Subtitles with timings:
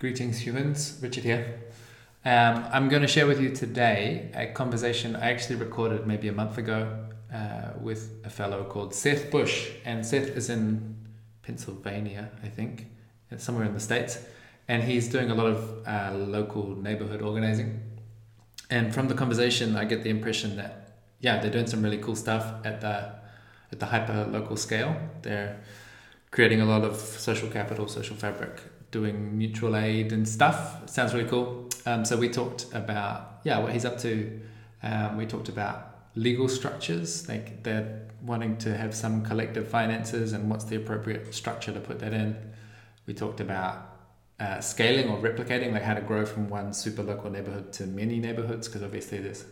[0.00, 0.98] Greetings, humans.
[1.02, 1.60] Richard here.
[2.24, 6.32] Um, I'm going to share with you today a conversation I actually recorded maybe a
[6.32, 9.68] month ago uh, with a fellow called Seth Bush.
[9.84, 10.96] And Seth is in
[11.42, 12.86] Pennsylvania, I think,
[13.36, 14.18] somewhere in the States.
[14.68, 17.82] And he's doing a lot of uh, local neighborhood organizing.
[18.70, 22.16] And from the conversation, I get the impression that, yeah, they're doing some really cool
[22.16, 23.16] stuff at the,
[23.70, 24.96] at the hyper local scale.
[25.20, 25.60] They're
[26.30, 30.88] creating a lot of social capital, social fabric doing mutual aid and stuff.
[30.88, 31.68] Sounds really cool.
[31.86, 34.40] Um, so we talked about yeah what he's up to.
[34.82, 40.50] Um, we talked about legal structures, like they're wanting to have some collective finances and
[40.50, 42.36] what's the appropriate structure to put that in.
[43.06, 43.90] We talked about
[44.38, 48.18] uh, scaling or replicating, like how to grow from one super local neighborhood to many
[48.18, 49.44] neighborhoods, because obviously there's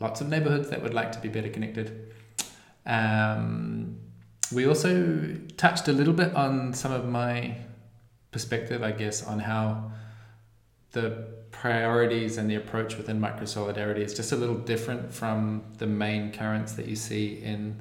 [0.00, 2.12] lots of neighborhoods that would like to be better connected.
[2.84, 3.98] Um,
[4.52, 7.56] we also touched a little bit on some of my
[8.32, 9.92] perspective, I guess, on how
[10.92, 15.86] the priorities and the approach within micro solidarity is just a little different from the
[15.86, 17.78] main currents that you see in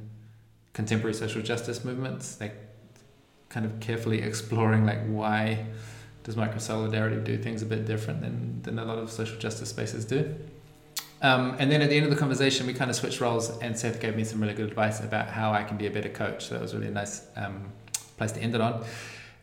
[0.73, 2.39] contemporary social justice movements.
[2.39, 2.55] Like
[3.49, 5.65] kind of carefully exploring like why
[6.23, 9.69] does micro solidarity do things a bit different than, than a lot of social justice
[9.69, 10.35] spaces do.
[11.23, 13.77] Um, and then at the end of the conversation, we kind of switched roles, and
[13.77, 16.47] Seth gave me some really good advice about how I can be a better coach.
[16.47, 17.71] So that was really a nice um,
[18.17, 18.83] place to end it on.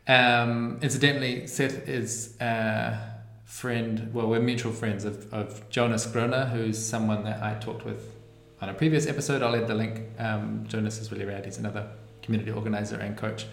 [0.08, 2.98] Um, incidentally, Seth is a
[3.44, 8.16] friend, well, we're mutual friends of, of Jonas Groner, who's someone that I talked with
[8.62, 9.42] on a previous episode.
[9.42, 10.00] I'll add the link.
[10.18, 11.44] Um, Jonas is really rad.
[11.44, 11.88] He's another
[12.22, 13.46] community organizer and coach.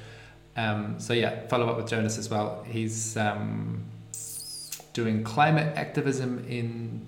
[0.55, 2.63] Um, so, yeah, follow up with Jonas as well.
[2.65, 3.83] He's um,
[4.93, 7.05] doing climate activism in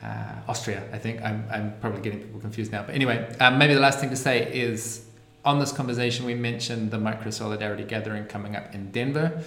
[0.00, 1.22] uh, Austria, I think.
[1.22, 2.84] I'm, I'm probably getting people confused now.
[2.84, 5.03] But anyway, um, maybe the last thing to say is
[5.44, 9.42] on this conversation, we mentioned the Micro Solidarity Gathering coming up in Denver.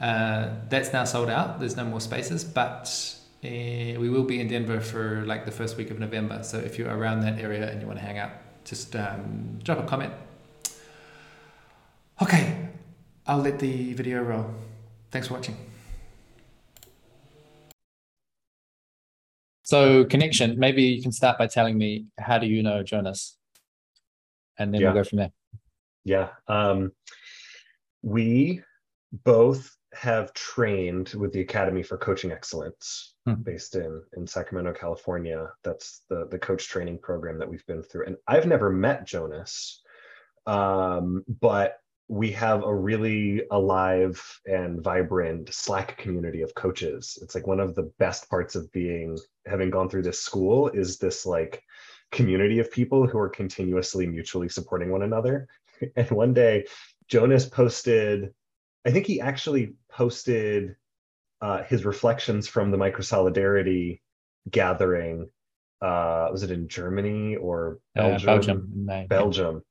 [0.00, 1.58] Uh, that's now sold out.
[1.58, 2.88] There's no more spaces, but
[3.44, 6.42] uh, we will be in Denver for like the first week of November.
[6.42, 8.30] So if you're around that area and you want to hang out,
[8.64, 10.12] just um, drop a comment.
[12.22, 12.68] Okay,
[13.26, 14.46] I'll let the video roll.
[15.10, 15.56] Thanks for watching.
[19.62, 23.36] So connection, maybe you can start by telling me how do you know Jonas?
[24.58, 24.88] And then yeah.
[24.88, 25.32] we'll go from there.
[26.04, 26.28] Yeah.
[26.48, 26.92] Um,
[28.02, 28.62] we
[29.12, 33.34] both have trained with the Academy for Coaching Excellence hmm.
[33.34, 35.48] based in, in Sacramento, California.
[35.64, 38.06] That's the, the coach training program that we've been through.
[38.06, 39.82] And I've never met Jonas,
[40.46, 41.78] um, but
[42.08, 47.18] we have a really alive and vibrant Slack community of coaches.
[47.22, 50.98] It's like one of the best parts of being having gone through this school is
[50.98, 51.62] this like
[52.10, 55.46] community of people who are continuously mutually supporting one another
[55.96, 56.66] and one day
[57.08, 58.32] Jonas posted,
[58.86, 60.76] I think he actually posted
[61.40, 64.02] uh, his reflections from the micro solidarity
[64.50, 65.28] gathering.
[65.80, 68.20] Uh, was it in Germany or Belgium?
[68.22, 69.06] Uh, Belgium.
[69.08, 69.62] Belgium.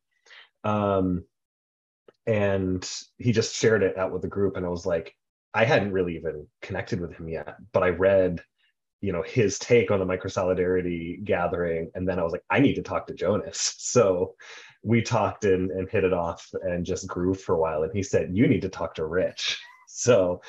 [0.63, 1.23] Um,
[2.25, 5.15] and he just shared it out with the group, and I was like,
[5.53, 8.41] I hadn't really even connected with him yet, but I read,
[9.01, 12.59] you know, his take on the micro solidarity gathering, and then I was like, I
[12.59, 13.75] need to talk to Jonas.
[13.79, 14.35] So
[14.83, 17.83] we talked and, and hit it off and just grooved for a while.
[17.83, 19.59] And he said, You need to talk to Rich.
[19.91, 20.39] So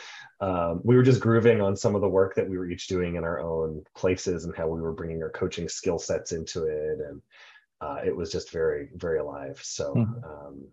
[0.41, 3.16] um, we were just grooving on some of the work that we were each doing
[3.16, 6.98] in our own places and how we were bringing our coaching skill sets into it.
[7.00, 7.22] And
[7.80, 9.58] uh, it was just very, very alive.
[9.62, 10.24] So mm-hmm.
[10.24, 10.68] um,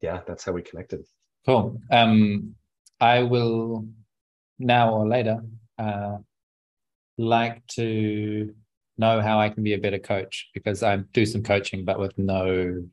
[0.00, 1.06] yeah, that's how we connected.
[1.46, 1.80] Cool.
[1.90, 2.54] Um,
[3.00, 3.86] I will
[4.58, 5.40] now or later
[5.78, 6.18] uh,
[7.16, 8.54] like to
[8.98, 12.16] know how I can be a better coach because I do some coaching, but with
[12.18, 12.84] no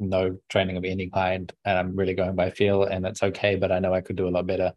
[0.00, 3.56] no training of any kind, and I'm really going by feel, and it's okay.
[3.56, 4.72] But I know I could do a lot better.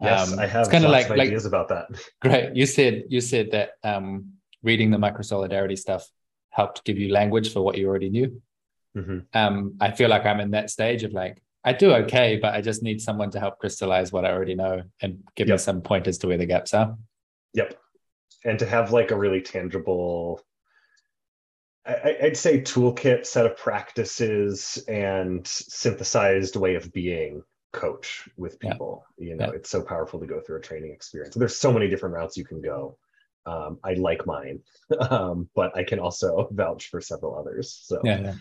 [0.00, 1.86] Yes, um, I have kind of like, ideas like, about that.
[2.20, 2.56] Great.
[2.56, 6.06] You said you said that um, reading the micro solidarity stuff
[6.50, 8.40] helped give you language for what you already knew.
[8.96, 9.18] Mm-hmm.
[9.34, 12.60] Um, I feel like I'm in that stage of like I do okay, but I
[12.60, 15.54] just need someone to help crystallize what I already know and give yep.
[15.54, 16.96] me some pointers to where the gaps are.
[17.54, 17.78] Yep
[18.44, 20.40] and to have like a really tangible
[21.86, 29.04] I, would say toolkit set of practices and synthesized way of being coach with people.
[29.18, 29.28] Yeah.
[29.28, 29.52] you know yeah.
[29.52, 31.34] it's so powerful to go through a training experience.
[31.34, 32.98] There's so many different routes you can go.
[33.44, 34.58] Um, i like mine
[35.08, 37.78] um, but i can also vouch for several others.
[37.84, 38.34] So yeah, yeah,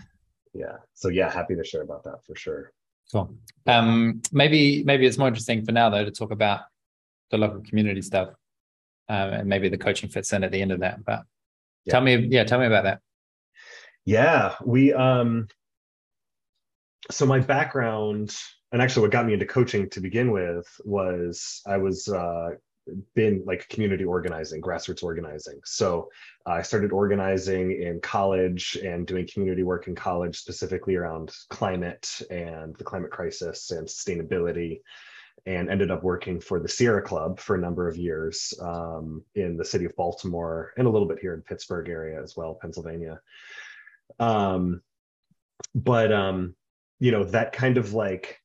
[0.54, 0.76] yeah.
[0.94, 2.72] So yeah happy to share about that for sure.
[3.12, 3.36] Cool.
[3.68, 6.62] Um, maybe maybe it's more interesting for now though to talk about
[7.30, 8.30] the local community stuff
[9.10, 11.04] um, and maybe the coaching fits in at the end of that.
[11.04, 11.24] But
[11.86, 11.92] yeah.
[11.92, 13.00] tell me, yeah, tell me about that.
[14.06, 15.48] Yeah, we um,
[17.12, 18.36] so my background.
[18.72, 22.50] and actually what got me into coaching to begin with was i was uh,
[23.16, 26.10] been like community organizing grassroots organizing so
[26.48, 32.22] uh, i started organizing in college and doing community work in college specifically around climate
[32.30, 34.82] and the climate crisis and sustainability
[35.46, 39.58] and ended up working for the sierra club for a number of years um, in
[39.58, 43.20] the city of baltimore and a little bit here in pittsburgh area as well pennsylvania.
[44.20, 44.82] Um,
[45.74, 46.56] but um,
[47.00, 48.40] you know that kind of like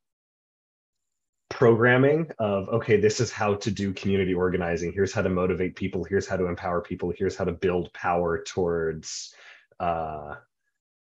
[1.49, 4.93] programming of okay this is how to do community organizing.
[4.93, 6.05] Here's how to motivate people.
[6.05, 7.13] Here's how to empower people.
[7.17, 9.35] Here's how to build power towards
[9.79, 10.37] uh,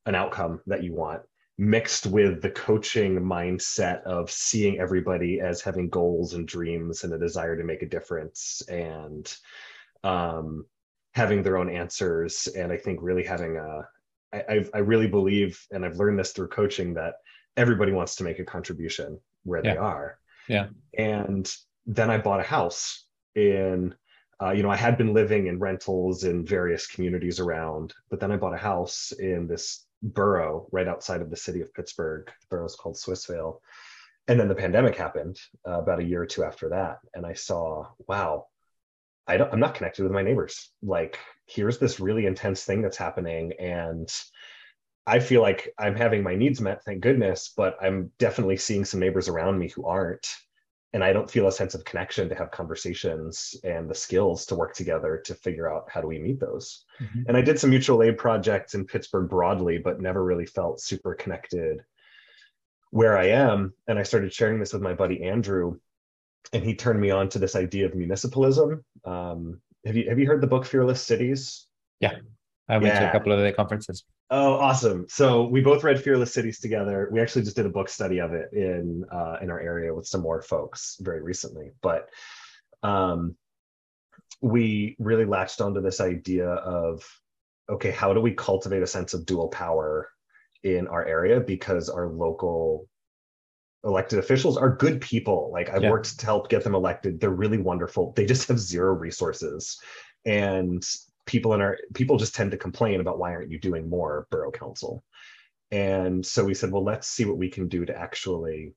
[0.06, 1.22] an outcome that you want
[1.58, 7.18] mixed with the coaching mindset of seeing everybody as having goals and dreams and a
[7.18, 9.36] desire to make a difference and
[10.04, 10.64] um,
[11.14, 13.88] having their own answers and i think really having a
[14.32, 17.14] I, I've, I really believe and i've learned this through coaching that
[17.56, 19.72] everybody wants to make a contribution where yeah.
[19.72, 20.18] they are
[20.48, 20.68] yeah.
[20.96, 21.50] And
[21.86, 23.94] then I bought a house in,
[24.42, 28.32] uh, you know, I had been living in rentals in various communities around, but then
[28.32, 32.26] I bought a house in this borough right outside of the city of Pittsburgh.
[32.26, 33.60] The borough is called Swissvale.
[34.28, 36.98] And then the pandemic happened uh, about a year or two after that.
[37.14, 38.46] And I saw, wow,
[39.26, 40.70] I don't, I'm not connected with my neighbors.
[40.82, 43.54] Like, here's this really intense thing that's happening.
[43.58, 44.08] And
[45.06, 49.00] I feel like I'm having my needs met, thank goodness, but I'm definitely seeing some
[49.00, 50.28] neighbors around me who aren't.
[50.94, 54.54] And I don't feel a sense of connection to have conversations and the skills to
[54.54, 56.84] work together to figure out how do we meet those.
[57.00, 57.22] Mm-hmm.
[57.28, 61.14] And I did some mutual aid projects in Pittsburgh broadly, but never really felt super
[61.14, 61.84] connected
[62.90, 63.74] where I am.
[63.86, 65.78] And I started sharing this with my buddy Andrew,
[66.52, 68.82] and he turned me on to this idea of municipalism.
[69.04, 71.66] Um, have you have you heard the book Fearless Cities?
[72.00, 72.16] Yeah.
[72.68, 73.00] I went yeah.
[73.00, 74.04] to a couple of the conferences.
[74.30, 75.06] Oh, awesome!
[75.08, 77.08] So we both read Fearless Cities together.
[77.10, 80.06] We actually just did a book study of it in uh, in our area with
[80.06, 81.70] some more folks very recently.
[81.80, 82.10] But
[82.82, 83.36] um,
[84.42, 87.02] we really latched onto this idea of
[87.70, 90.10] okay, how do we cultivate a sense of dual power
[90.62, 92.88] in our area because our local
[93.84, 95.50] elected officials are good people.
[95.52, 95.90] Like I've yeah.
[95.90, 97.20] worked to help get them elected.
[97.20, 98.12] They're really wonderful.
[98.16, 99.78] They just have zero resources.
[100.24, 100.82] And
[101.28, 104.50] people in our people just tend to complain about why aren't you doing more borough
[104.50, 105.04] council?
[105.70, 108.74] And so we said well let's see what we can do to actually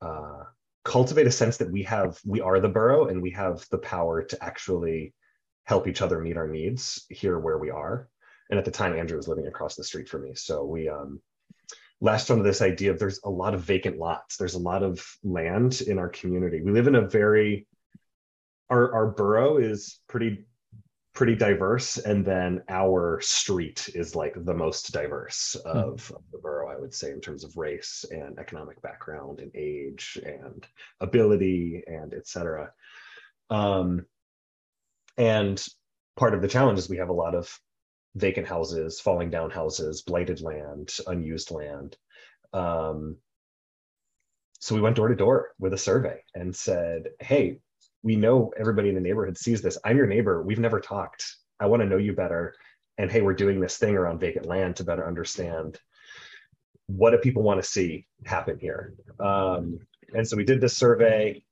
[0.00, 0.42] uh,
[0.84, 4.22] cultivate a sense that we have we are the borough and we have the power
[4.22, 5.14] to actually
[5.64, 8.08] help each other meet our needs here where we are.
[8.50, 10.34] And at the time andrew was living across the street from me.
[10.34, 11.20] So we um,
[12.00, 14.36] latched onto this idea of there's a lot of vacant lots.
[14.36, 16.62] There's a lot of land in our community.
[16.62, 17.66] We live in a very
[18.70, 20.46] our, our borough is pretty
[21.14, 25.68] pretty diverse and then our street is like the most diverse hmm.
[25.68, 26.16] of, mm.
[26.16, 30.18] of, the borough i would say in terms of race and economic background and age
[30.24, 30.66] and
[31.00, 32.70] ability and etc
[33.50, 34.06] um,
[35.18, 35.62] and
[36.16, 37.58] part of the challenge is we have a lot of
[38.14, 41.96] vacant houses falling down houses blighted land unused land
[42.54, 43.16] um,
[44.60, 47.58] so we went door to door with a survey and said hey
[48.02, 49.78] we know everybody in the neighborhood sees this.
[49.84, 50.42] I'm your neighbor.
[50.42, 51.36] We've never talked.
[51.60, 52.54] I want to know you better.
[52.98, 55.78] And hey, we're doing this thing around vacant land to better understand
[56.86, 58.94] what do people want to see happen here.
[59.20, 59.78] Um,
[60.14, 61.42] and so we did this survey.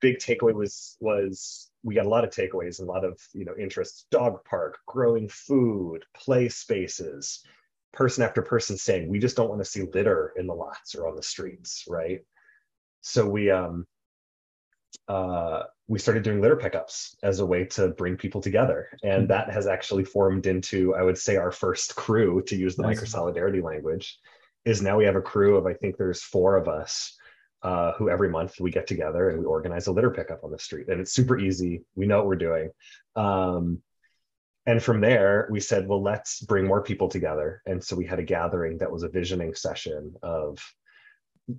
[0.00, 3.44] Big takeaway was was we got a lot of takeaways and a lot of you
[3.44, 4.06] know interests.
[4.10, 7.42] Dog park, growing food, play spaces.
[7.92, 11.06] Person after person saying we just don't want to see litter in the lots or
[11.06, 12.20] on the streets, right?
[13.02, 13.86] So we um,
[15.06, 18.88] uh, we started doing litter pickups as a way to bring people together.
[19.02, 19.28] And hmm.
[19.28, 22.96] that has actually formed into, I would say, our first crew, to use the nice.
[22.96, 24.18] micro solidarity language,
[24.64, 27.16] is now we have a crew of, I think there's four of us
[27.62, 30.58] uh, who every month we get together and we organize a litter pickup on the
[30.58, 30.88] street.
[30.88, 31.82] And it's super easy.
[31.94, 32.70] We know what we're doing.
[33.16, 33.82] Um,
[34.66, 37.62] and from there, we said, well, let's bring more people together.
[37.66, 40.58] And so we had a gathering that was a visioning session of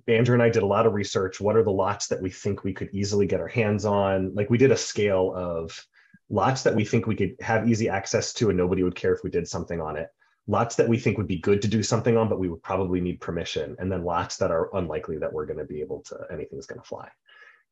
[0.08, 1.40] Andrew and I did a lot of research.
[1.40, 4.34] What are the lots that we think we could easily get our hands on?
[4.34, 5.86] Like we did a scale of
[6.28, 9.22] lots that we think we could have easy access to and nobody would care if
[9.22, 10.08] we did something on it.
[10.48, 13.00] Lots that we think would be good to do something on, but we would probably
[13.00, 13.76] need permission.
[13.78, 16.80] And then lots that are unlikely that we're going to be able to, anything's going
[16.80, 17.08] to fly.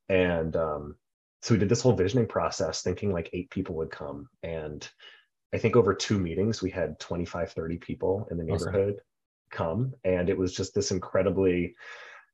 [0.09, 0.97] And um,
[1.43, 4.29] so we did this whole visioning process thinking like eight people would come.
[4.43, 4.89] And
[5.53, 9.05] I think over two meetings, we had 25, 30 people in the neighborhood awesome.
[9.55, 9.95] Come.
[10.05, 11.75] And it was just this incredibly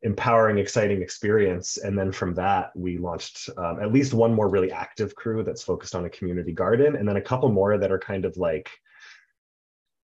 [0.03, 1.77] empowering, exciting experience.
[1.77, 5.62] And then from that, we launched um, at least one more really active crew that's
[5.62, 8.71] focused on a community garden, and then a couple more that are kind of like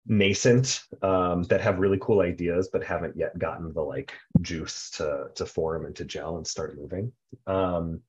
[0.06, 5.28] nascent um, that have really cool ideas but haven't yet gotten the like juice to
[5.36, 7.12] to form and to gel and start moving
[7.46, 8.02] um,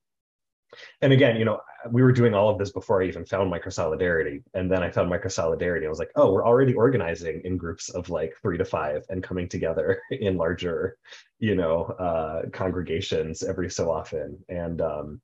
[1.01, 1.59] and again you know
[1.89, 5.11] we were doing all of this before i even found microsolidarity and then i found
[5.11, 9.03] microsolidarity i was like oh we're already organizing in groups of like three to five
[9.09, 10.97] and coming together in larger
[11.39, 15.21] you know uh, congregations every so often and um,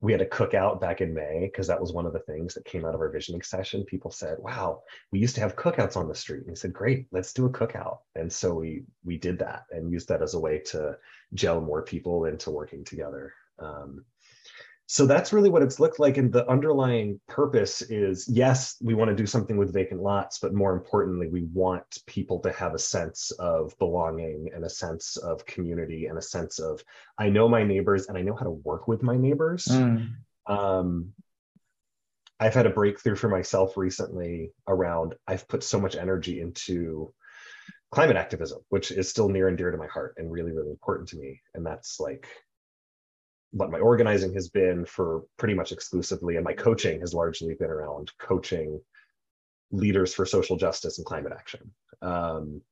[0.00, 2.64] we had a cookout back in May because that was one of the things that
[2.64, 3.84] came out of our visioning session.
[3.84, 7.06] People said, "Wow, we used to have cookouts on the street." And we said, "Great,
[7.10, 10.40] let's do a cookout." And so we we did that and used that as a
[10.40, 10.96] way to
[11.34, 13.34] gel more people into working together.
[13.58, 14.04] Um,
[14.92, 19.08] so that's really what it's looked like and the underlying purpose is yes we want
[19.08, 22.78] to do something with vacant lots but more importantly we want people to have a
[22.78, 26.82] sense of belonging and a sense of community and a sense of
[27.18, 30.08] i know my neighbors and i know how to work with my neighbors mm.
[30.48, 31.12] um,
[32.40, 37.14] i've had a breakthrough for myself recently around i've put so much energy into
[37.92, 41.08] climate activism which is still near and dear to my heart and really really important
[41.08, 42.26] to me and that's like
[43.52, 47.70] what my organizing has been for pretty much exclusively, and my coaching has largely been
[47.70, 48.80] around coaching
[49.72, 51.70] leaders for social justice and climate action.
[52.02, 52.62] Um,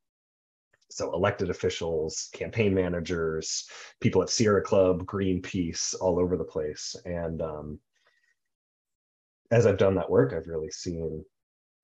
[0.91, 3.69] so elected officials, campaign managers,
[4.01, 6.97] people at Sierra Club, Greenpeace, all over the place.
[7.05, 7.79] And um,
[9.51, 11.25] as I've done that work, I've really seen,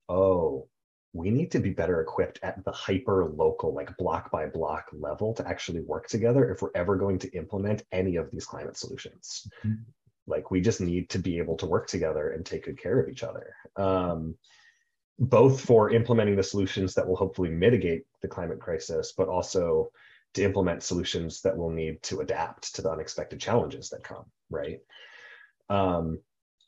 [0.09, 0.67] oh,
[1.15, 5.33] we need to be better equipped at the hyper local, like block by block level
[5.33, 9.47] to actually work together if we're ever going to implement any of these climate solutions.
[9.63, 9.83] Mm-hmm.
[10.27, 13.07] Like we just need to be able to work together and take good care of
[13.07, 13.53] each other.
[13.77, 14.35] Um,
[15.17, 19.91] both for implementing the solutions that will hopefully mitigate the climate crisis, but also
[20.33, 24.79] to implement solutions that will need to adapt to the unexpected challenges that come, right?
[25.69, 26.19] Um,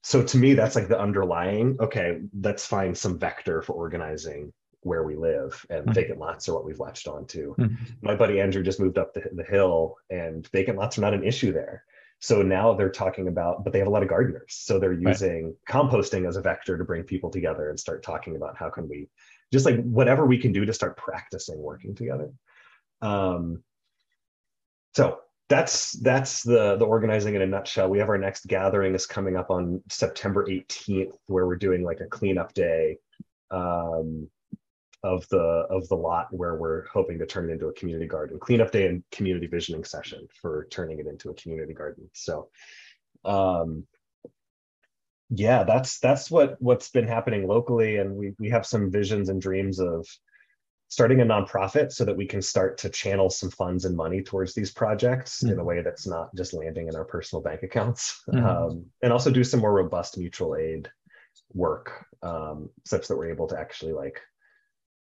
[0.08, 5.04] so to me that's like the underlying okay let's find some vector for organizing where
[5.04, 5.92] we live and mm-hmm.
[5.92, 7.76] vacant lots are what we've latched on to mm-hmm.
[8.02, 11.26] my buddy andrew just moved up the, the hill and vacant lots are not an
[11.26, 11.84] issue there
[12.20, 15.46] so now they're talking about but they have a lot of gardeners so they're using
[15.48, 15.56] right.
[15.70, 19.10] composting as a vector to bring people together and start talking about how can we
[19.52, 22.32] just like whatever we can do to start practicing working together
[23.02, 23.62] um,
[24.96, 27.90] so that's that's the the organizing in a nutshell.
[27.90, 32.02] We have our next gathering is coming up on September 18th, where we're doing like
[32.02, 32.98] a cleanup day
[33.50, 34.30] um,
[35.04, 38.40] of the of the lot, where we're hoping to turn it into a community garden.
[38.40, 42.10] Cleanup day and community visioning session for turning it into a community garden.
[42.14, 42.50] So,
[43.24, 43.88] um,
[45.30, 49.42] yeah, that's that's what what's been happening locally, and we we have some visions and
[49.42, 50.06] dreams of
[50.90, 54.54] starting a nonprofit so that we can start to channel some funds and money towards
[54.54, 55.54] these projects mm-hmm.
[55.54, 58.46] in a way that's not just landing in our personal bank accounts mm-hmm.
[58.46, 60.90] um, and also do some more robust mutual aid
[61.54, 64.22] work um, such that we're able to actually like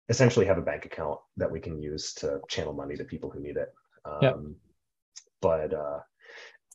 [0.10, 3.40] essentially have a bank account that we can use to channel money to people who
[3.40, 3.70] need it
[4.06, 4.38] um, yep.
[5.42, 6.00] but uh,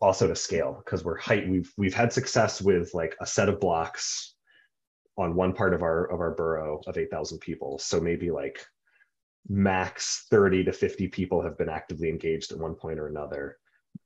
[0.00, 3.60] also to scale because we're height we've we've had success with like a set of
[3.60, 4.34] blocks
[5.16, 8.64] on one part of our of our borough of 8000 people so maybe like
[9.48, 13.58] max 30 to 50 people have been actively engaged at one point or another.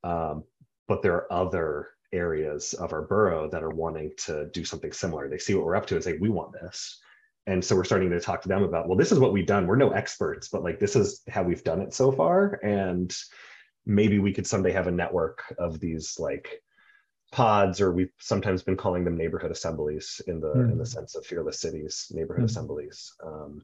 [0.05, 0.45] Um,
[0.89, 5.29] but there are other areas of our borough that are wanting to do something similar.
[5.29, 7.01] They see what we're up to and say, we want this.
[7.47, 9.67] And so we're starting to talk to them about, well, this is what we've done.
[9.67, 12.61] We're no experts, but like this is how we've done it so far.
[12.63, 13.15] And
[13.87, 16.63] maybe we could someday have a network of these like
[17.33, 20.73] pods, or we've sometimes been calling them neighborhood assemblies in the mm.
[20.73, 22.51] in the sense of fearless cities, neighborhood mm.
[22.51, 23.13] assemblies.
[23.25, 23.63] Um,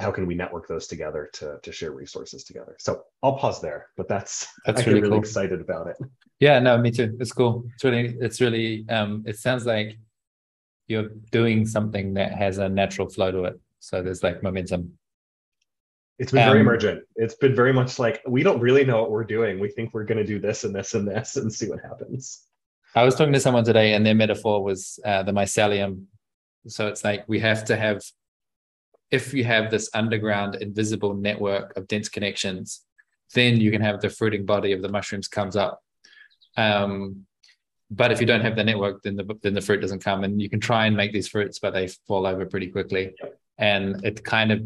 [0.00, 2.76] how can we network those together to to share resources together?
[2.78, 5.20] So i'll pause there but that's that's really, really cool.
[5.20, 5.96] excited about it.
[6.38, 7.16] Yeah no me too.
[7.20, 7.64] It's cool.
[7.74, 9.98] It's really it's really um it sounds like
[10.88, 13.60] you're doing something that has a natural flow to it.
[13.78, 14.98] So there's like momentum.
[16.18, 17.04] It's been um, very emergent.
[17.16, 19.58] It's been very much like we don't really know what we're doing.
[19.58, 22.42] We think we're going to do this and this and this and see what happens.
[22.94, 26.04] I was talking to someone today and their metaphor was uh, the mycelium.
[26.66, 28.02] So it's like we have to have
[29.10, 32.82] if you have this underground invisible network of dense connections,
[33.34, 35.80] then you can have the fruiting body of the mushrooms comes up.
[36.56, 37.26] Um,
[37.90, 40.40] but if you don't have the network, then the then the fruit doesn't come, and
[40.40, 43.14] you can try and make these fruits, but they fall over pretty quickly.
[43.58, 44.62] And it kind of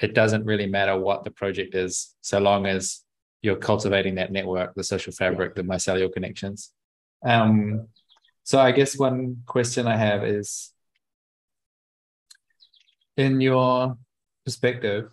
[0.00, 3.02] it doesn't really matter what the project is, so long as
[3.42, 6.72] you're cultivating that network, the social fabric, the mycelial connections.
[7.24, 7.88] Um,
[8.42, 10.72] so I guess one question I have is
[13.20, 13.96] in your
[14.44, 15.10] perspective,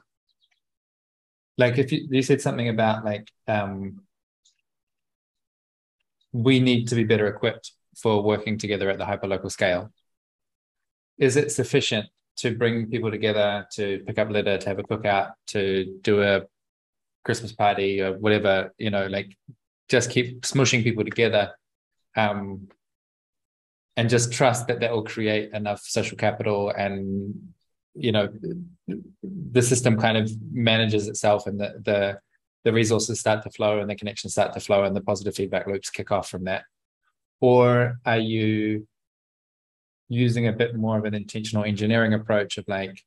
[1.58, 4.02] like if you, you said something about like um,
[6.34, 9.92] we need to be better equipped for working together at the hyperlocal scale.
[11.18, 15.32] Is it sufficient to bring people together to pick up litter to have a cookout
[15.48, 16.42] to do a
[17.26, 19.36] christmas party or whatever you know like
[19.90, 21.52] just keep smushing people together
[22.16, 22.68] um,
[23.96, 27.34] and just trust that that will create enough social capital and
[27.98, 28.30] you know
[29.24, 32.20] the system kind of manages itself and the the
[32.64, 35.68] the resources start to flow and the connections start to flow and the positive feedback
[35.68, 36.64] loops kick off from that
[37.40, 38.88] or are you
[40.10, 43.02] using a bit more of an intentional engineering approach of like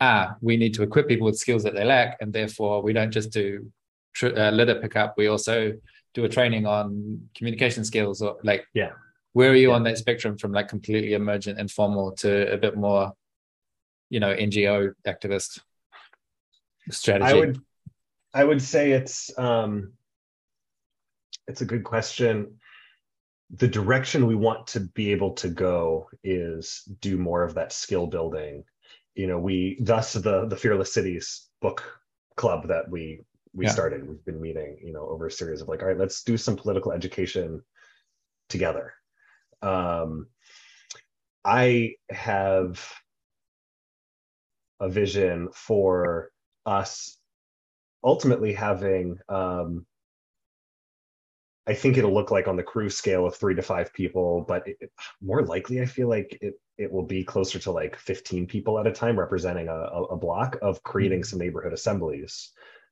[0.00, 3.12] ah we need to equip people with skills that they lack and therefore we don't
[3.12, 3.70] just do
[4.14, 5.72] tr- uh, litter pickup we also
[6.14, 8.90] do a training on communication skills or like yeah
[9.32, 9.74] where are you yeah.
[9.74, 13.12] on that spectrum from like completely emergent informal to a bit more
[14.10, 15.60] you know ngo activist
[16.90, 17.32] strategy?
[17.32, 17.60] i would
[18.34, 19.92] i would say it's um
[21.50, 22.54] it's a good question.
[23.50, 28.06] The direction we want to be able to go is do more of that skill
[28.06, 28.64] building.
[29.16, 31.82] You know we thus the the fearless cities book
[32.36, 33.72] club that we we yeah.
[33.72, 36.36] started we've been meeting you know over a series of like all right let's do
[36.36, 37.60] some political education
[38.48, 38.94] together.
[39.62, 40.28] Um
[41.44, 42.78] i have
[44.80, 46.30] a vision for
[46.66, 47.18] us
[48.02, 49.86] ultimately having um
[51.66, 54.66] I think it'll look like on the crew scale of three to five people, but
[54.66, 58.78] it, more likely, I feel like it it will be closer to like 15 people
[58.80, 61.28] at a time, representing a, a block of creating mm-hmm.
[61.28, 62.50] some neighborhood assemblies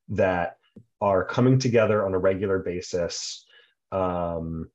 [0.09, 0.57] that
[1.01, 3.45] are coming together on a regular basis.
[3.91, 4.69] Um,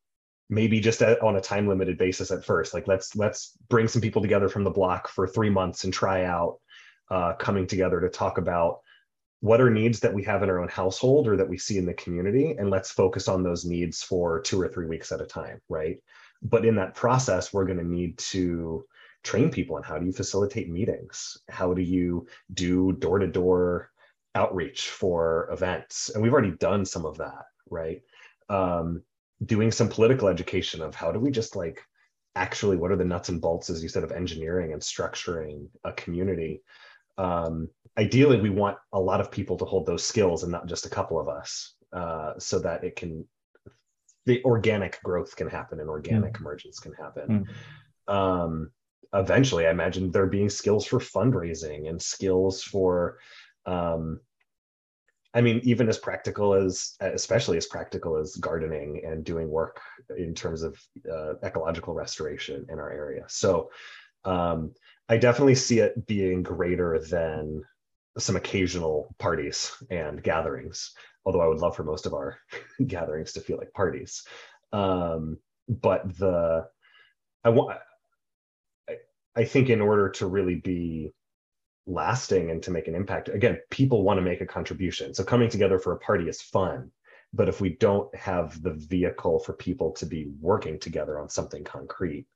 [0.50, 2.75] maybe just at, on a time limited basis at first.
[2.75, 6.25] Like let's let's bring some people together from the block for three months and try
[6.25, 6.59] out
[7.11, 8.81] uh, coming together to talk about
[9.41, 11.85] what are needs that we have in our own household or that we see in
[11.85, 15.27] the community and let's focus on those needs for two or three weeks at a
[15.27, 15.99] time right?
[16.43, 18.85] But in that process we're going to need to
[19.23, 21.37] train people on how do you facilitate meetings?
[21.49, 23.91] How do you do door-to-door
[24.35, 26.11] outreach for events?
[26.11, 28.03] And we've already done some of that right?
[28.49, 29.03] Um,
[29.45, 31.83] doing some political education of how do we just like
[32.37, 35.93] actually what are the nuts and bolts as you said of engineering and structuring a
[35.93, 36.62] community
[37.18, 40.87] um, ideally we want a lot of people to hold those skills and not just
[40.87, 43.27] a couple of us uh, so that it can
[44.27, 46.40] the organic growth can happen and organic mm.
[46.40, 47.46] emergence can happen
[48.09, 48.12] mm.
[48.12, 48.70] um,
[49.12, 53.18] eventually i imagine there being skills for fundraising and skills for
[53.66, 54.18] um,
[55.35, 59.81] i mean even as practical as especially as practical as gardening and doing work
[60.16, 60.81] in terms of
[61.12, 63.70] uh, ecological restoration in our area so
[64.24, 64.72] um,
[65.09, 67.62] I definitely see it being greater than
[68.19, 72.38] some occasional parties and gatherings, although I would love for most of our
[72.87, 74.25] gatherings to feel like parties.
[74.73, 75.38] Um,
[75.69, 76.67] but the
[77.45, 77.79] I want
[78.88, 78.97] I,
[79.37, 81.12] I think in order to really be
[81.87, 85.12] lasting and to make an impact, again, people want to make a contribution.
[85.14, 86.90] So coming together for a party is fun.
[87.35, 91.64] But if we don't have the vehicle for people to be working together on something
[91.64, 92.27] concrete,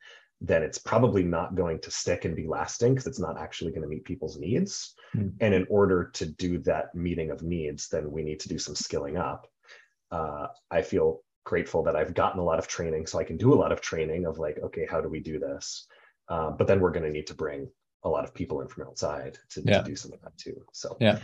[0.41, 3.83] then it's probably not going to stick and be lasting because it's not actually going
[3.83, 4.95] to meet people's needs.
[5.17, 5.33] Mm.
[5.41, 8.77] And in order to do that meeting of needs, then we need to do some
[8.77, 9.49] skilling up.
[10.11, 13.53] Uh, I feel grateful that I've gotten a lot of training, so I can do
[13.53, 15.87] a lot of training of like, okay, how do we do this?
[16.29, 17.69] Uh, but then we're going to need to bring
[18.05, 19.79] a lot of people in from outside to, yeah.
[19.79, 20.63] to do some of that too.
[20.73, 21.19] So, yeah.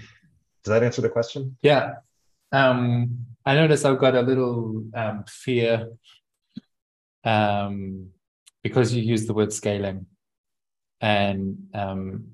[0.64, 1.57] Does that answer the question?
[1.62, 1.96] Yeah.
[2.53, 5.90] Um, I notice I've got a little um, fear
[7.22, 8.09] um,
[8.64, 10.07] because you use the word scaling.
[11.00, 12.29] And um,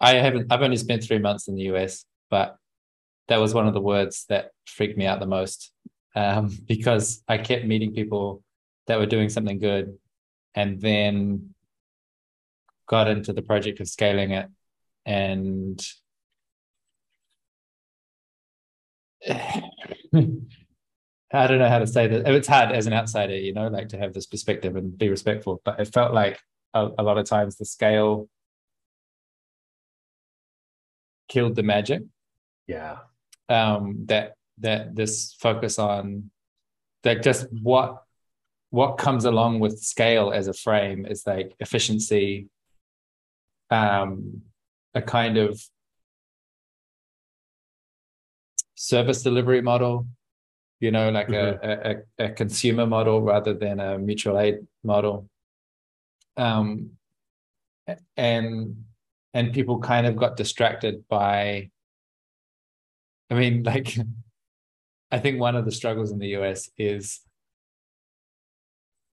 [0.00, 2.56] I haven't I've only spent three months in the US, but
[3.28, 5.70] that was one of the words that freaked me out the most
[6.16, 8.42] um, because I kept meeting people
[8.88, 9.96] that were doing something good
[10.56, 11.54] and then
[12.88, 14.48] got into the project of scaling it.
[15.04, 15.80] And
[21.32, 22.28] I don't know how to say that.
[22.28, 25.62] It's hard as an outsider, you know, like to have this perspective and be respectful.
[25.64, 26.38] But it felt like
[26.74, 28.28] a, a lot of times the scale
[31.28, 32.02] killed the magic.
[32.66, 32.98] Yeah.
[33.48, 36.30] Um, that that this focus on
[37.02, 38.02] that just what
[38.70, 42.48] what comes along with scale as a frame is like efficiency,
[43.70, 44.42] um,
[44.94, 45.62] a kind of
[48.74, 50.06] service delivery model
[50.82, 51.64] you know, like mm-hmm.
[51.64, 55.28] a, a, a consumer model rather than a mutual aid model.
[56.36, 56.90] Um,
[58.16, 58.84] and
[59.32, 61.70] and people kind of got distracted by.
[63.30, 63.96] I mean, like,
[65.12, 67.20] I think one of the struggles in the US is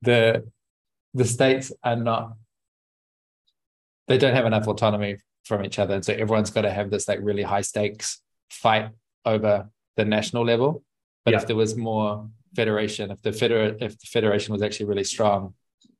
[0.03, 0.47] the
[1.15, 2.35] the states are not
[4.07, 7.09] they don't have enough autonomy from each other and so everyone's got to have this
[7.09, 8.91] like really high stakes fight
[9.25, 10.84] over the national level
[11.25, 11.39] but yeah.
[11.39, 15.55] if there was more federation if the feder if the federation was actually really strong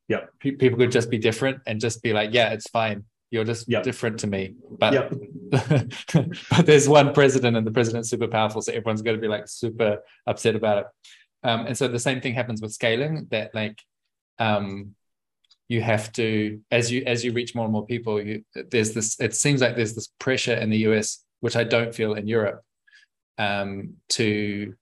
[0.07, 0.21] yeah.
[0.39, 3.03] pe- people could just be different and just be like yeah it's fine.
[3.31, 4.53] You're just different to me.
[4.79, 5.11] But
[5.51, 9.47] but there's one president and the president's super powerful so everyone's going to be like
[9.47, 10.85] super upset about it.
[11.43, 13.79] Um, and so the same thing happens with scaling that like
[14.39, 14.95] um,
[15.67, 19.19] you have to as you as you reach more and more people you there's this
[19.19, 22.61] it seems like there's this pressure in the us which i don't feel in europe
[23.37, 24.75] um, to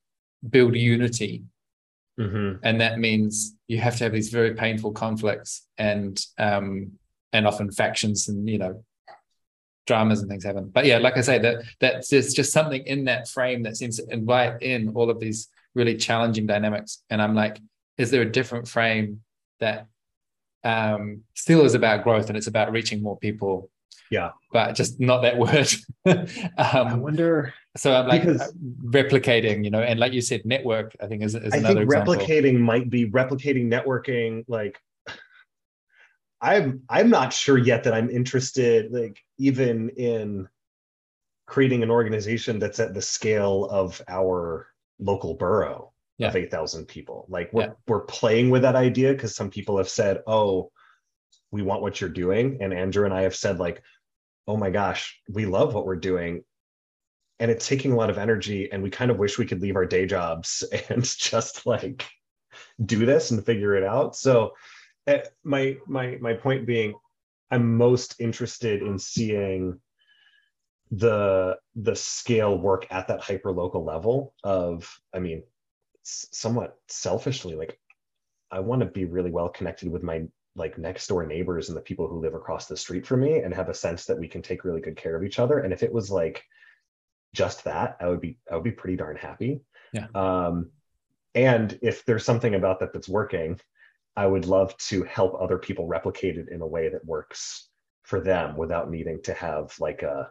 [0.49, 1.43] build unity
[2.19, 2.57] mm-hmm.
[2.63, 6.91] and that means you have to have these very painful conflicts and um,
[7.31, 8.83] and often factions and you know
[9.85, 13.03] dramas and things happen but yeah like i say that that's there's just something in
[13.03, 17.35] that frame that seems to invite in all of these really challenging dynamics and i'm
[17.35, 17.59] like
[17.97, 19.19] is there a different frame
[19.59, 19.87] that
[20.63, 23.69] um, still is about growth and it's about reaching more people.
[24.09, 24.31] Yeah.
[24.51, 25.71] But just not that word.
[26.05, 26.27] um,
[26.57, 27.53] I wonder.
[27.75, 28.53] So I'm like because,
[28.85, 31.85] replicating, you know, and like you said, network, I think is, is I another think
[31.85, 32.15] example.
[32.15, 34.43] replicating might be replicating networking.
[34.47, 34.79] Like
[36.41, 40.47] I'm, I'm not sure yet that I'm interested, like even in
[41.47, 44.67] creating an organization that's at the scale of our
[44.99, 46.27] local borough yeah.
[46.27, 47.25] of 8,000 people.
[47.27, 47.71] Like we're, yeah.
[47.87, 50.71] we're playing with that idea because some people have said, oh,
[51.51, 52.59] we want what you're doing.
[52.61, 53.81] And Andrew and I have said, like,
[54.47, 56.43] oh my gosh, we love what we're doing.
[57.39, 58.71] And it's taking a lot of energy.
[58.71, 62.05] And we kind of wish we could leave our day jobs and just like
[62.83, 64.15] do this and figure it out.
[64.15, 64.53] So
[65.07, 66.93] uh, my my my point being,
[67.51, 69.79] I'm most interested in seeing
[70.95, 75.41] the the scale work at that hyper local level of i mean
[76.03, 77.79] somewhat selfishly like
[78.51, 80.21] i want to be really well connected with my
[80.55, 83.55] like next door neighbors and the people who live across the street from me and
[83.55, 85.81] have a sense that we can take really good care of each other and if
[85.81, 86.43] it was like
[87.33, 90.69] just that i would be i would be pretty darn happy yeah um
[91.35, 93.59] and if there's something about that that's working
[94.15, 97.69] i would love to help other people replicate it in a way that works
[98.03, 100.29] for them without needing to have like a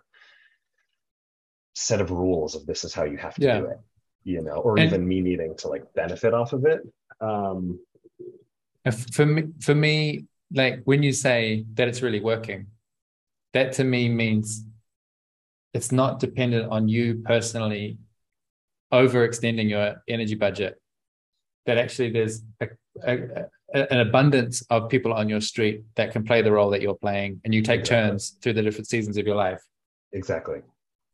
[1.74, 3.60] set of rules of this is how you have to yeah.
[3.60, 3.78] do it
[4.24, 6.82] you know, or and, even me needing to like benefit off of it.
[7.20, 7.80] Um,
[9.12, 12.66] for me, for me, like when you say that it's really working,
[13.52, 14.64] that to me means
[15.74, 17.98] it's not dependent on you personally
[18.92, 20.80] overextending your energy budget.
[21.66, 22.68] That actually there's a,
[23.04, 23.18] a,
[23.74, 26.94] a, an abundance of people on your street that can play the role that you're
[26.94, 28.10] playing, and you take exactly.
[28.10, 29.62] turns through the different seasons of your life.
[30.12, 30.62] Exactly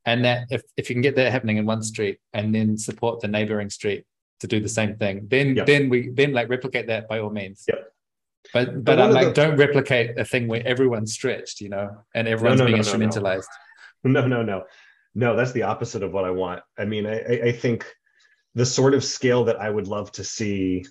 [0.09, 3.21] and that if, if you can get that happening in one street and then support
[3.21, 4.05] the neighboring street
[4.41, 5.67] to do the same thing then yep.
[5.67, 7.93] then we then like replicate that by all means yep.
[8.55, 9.33] but but, i'm like the...
[9.33, 12.89] don't replicate a thing where everyone's stretched you know and everyone's no, no, being no,
[12.89, 13.53] instrumentalized
[14.05, 14.65] no no no
[15.15, 17.87] no that's the opposite of what i want i mean i i think
[18.55, 20.85] the sort of scale that i would love to see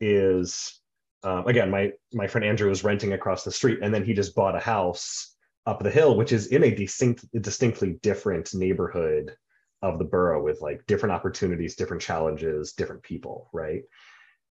[0.00, 0.80] is
[1.22, 4.34] um, again my my friend andrew was renting across the street and then he just
[4.34, 5.34] bought a house
[5.66, 9.34] up the hill, which is in a distinct, distinctly different neighborhood
[9.82, 13.82] of the borough with like different opportunities, different challenges, different people, right?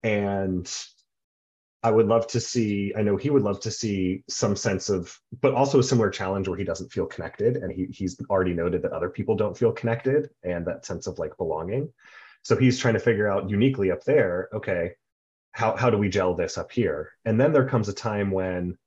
[0.04, 0.72] And
[1.84, 5.18] I would love to see, I know he would love to see some sense of,
[5.42, 7.58] but also a similar challenge where he doesn't feel connected.
[7.58, 11.18] And he, he's already noted that other people don't feel connected and that sense of
[11.18, 11.92] like belonging.
[12.44, 14.92] So he's trying to figure out uniquely up there, okay,
[15.54, 17.12] how, how do we gel this up here?
[17.26, 18.78] And then there comes a time when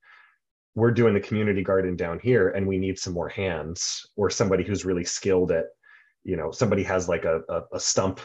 [0.74, 4.64] we're doing the community garden down here and we need some more hands or somebody
[4.64, 5.66] who's really skilled at
[6.24, 8.20] you know somebody has like a, a, a, stump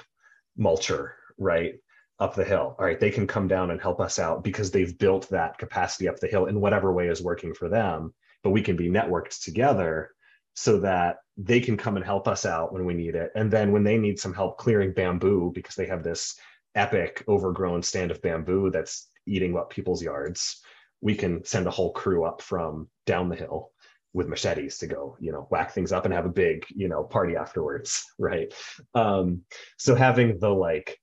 [0.57, 1.75] mulcher right
[2.19, 2.75] up the hill.
[2.77, 6.07] All right they can come down and help us out because they've built that capacity
[6.07, 9.43] up the hill in whatever way is working for them but we can be networked
[9.43, 10.11] together
[10.53, 13.31] so that they can come and help us out when we need it.
[13.35, 16.35] And then when they need some help clearing bamboo because they have this
[16.75, 20.61] epic overgrown stand of bamboo that's eating up people's yards
[21.01, 23.71] we can send a whole crew up from down the hill
[24.13, 27.03] with machetes to go you know whack things up and have a big you know
[27.03, 28.53] party afterwards right?
[28.93, 29.41] Um
[29.77, 30.99] so having the like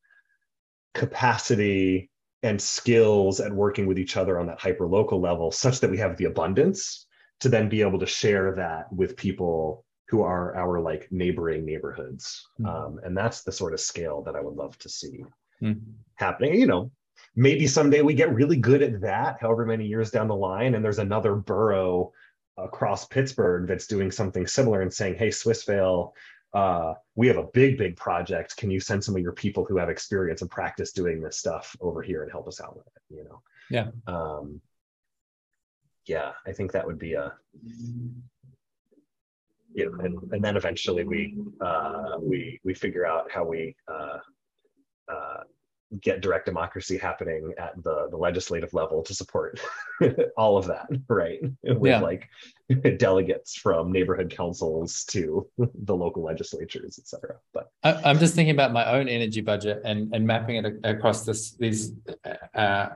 [0.96, 2.10] capacity
[2.42, 5.98] and skills at working with each other on that hyper local level such that we
[5.98, 7.06] have the abundance
[7.40, 12.48] to then be able to share that with people who are our like neighboring neighborhoods
[12.60, 12.66] mm.
[12.68, 15.24] um, and that's the sort of scale that i would love to see
[15.62, 15.78] mm.
[16.16, 16.90] happening you know
[17.34, 20.84] maybe someday we get really good at that, however many years down the line, and
[20.84, 22.12] there's another borough
[22.56, 26.12] across Pittsburgh that's doing something similar and saying, hey, Swissvale,
[26.56, 28.56] uh, we have a big, big project.
[28.56, 31.76] Can you send some of your people who have experience and practice doing this stuff
[31.82, 33.14] over here and help us out with it?
[33.14, 33.42] You know?
[33.68, 33.88] Yeah.
[34.06, 34.62] Um,
[36.06, 37.34] yeah, I think that would be a
[39.74, 44.18] you know, and, and then eventually we uh, we we figure out how we uh,
[45.12, 45.40] uh,
[46.00, 49.60] get direct democracy happening at the the legislative level to support
[50.36, 51.40] all of that, right?
[51.62, 52.00] With yeah.
[52.00, 52.28] like
[52.98, 57.36] delegates from neighborhood councils to the local legislatures, et cetera.
[57.54, 61.24] But I, am just thinking about my own energy budget and and mapping it across
[61.24, 61.92] this these
[62.54, 62.88] uh,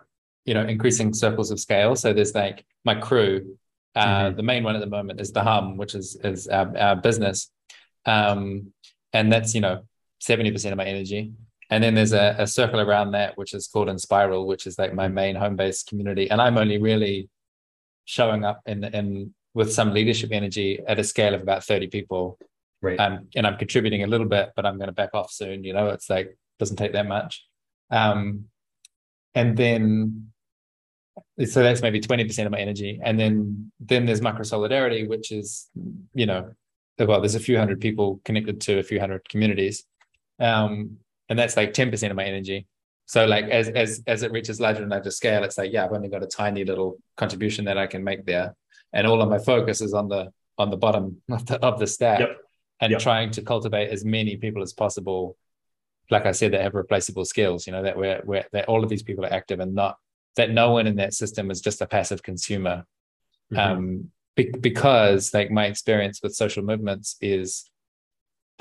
[0.45, 1.95] you know increasing circles of scale.
[1.97, 3.57] So there's like my crew.
[3.95, 4.37] Uh, mm-hmm.
[4.37, 7.51] The main one at the moment is the Hum, which is is our, our business,
[8.07, 8.73] um,
[9.13, 9.83] and that's you know
[10.19, 11.33] seventy percent of my energy
[11.71, 14.93] and then there's a, a circle around that which is called Enspiral, which is like
[14.93, 16.31] my main home based community.
[16.31, 17.29] And I'm only really
[18.05, 22.39] showing up in in with some leadership energy at a scale of about 30 people.
[22.83, 22.99] Right.
[22.99, 25.65] Um, and I'm contributing a little bit, but I'm going to back off soon.
[25.65, 27.45] You know, it's like doesn't take that much.
[27.91, 28.47] Um,
[29.35, 30.33] and then
[31.47, 33.01] so that's maybe 20% of my energy.
[33.03, 35.69] And then then there's micro solidarity, which is,
[36.15, 36.53] you know,
[36.99, 39.85] well, there's a few hundred people connected to a few hundred communities.
[40.39, 40.99] Um,
[41.31, 42.67] and that's like 10% of my energy
[43.11, 45.93] so like as as as it reaches larger and larger scale it's like yeah i've
[45.93, 48.55] only got a tiny little contribution that i can make there
[48.93, 51.89] and all of my focus is on the on the bottom of the, of the
[51.89, 52.37] stack yep.
[52.81, 53.01] and yep.
[53.01, 55.37] trying to cultivate as many people as possible
[56.09, 58.89] like i said that have replaceable skills you know that where where that all of
[58.89, 59.97] these people are active and not
[60.37, 62.85] that no one in that system is just a passive consumer
[63.53, 63.59] mm-hmm.
[63.59, 67.69] um be, because like my experience with social movements is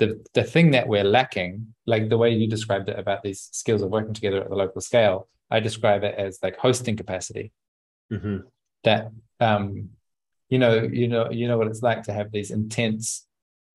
[0.00, 3.82] the the thing that we're lacking, like the way you described it about these skills
[3.82, 7.52] of working together at the local scale, I describe it as like hosting capacity.
[8.10, 8.38] Mm-hmm.
[8.84, 9.90] That um,
[10.48, 13.26] you know, you know, you know what it's like to have these intense,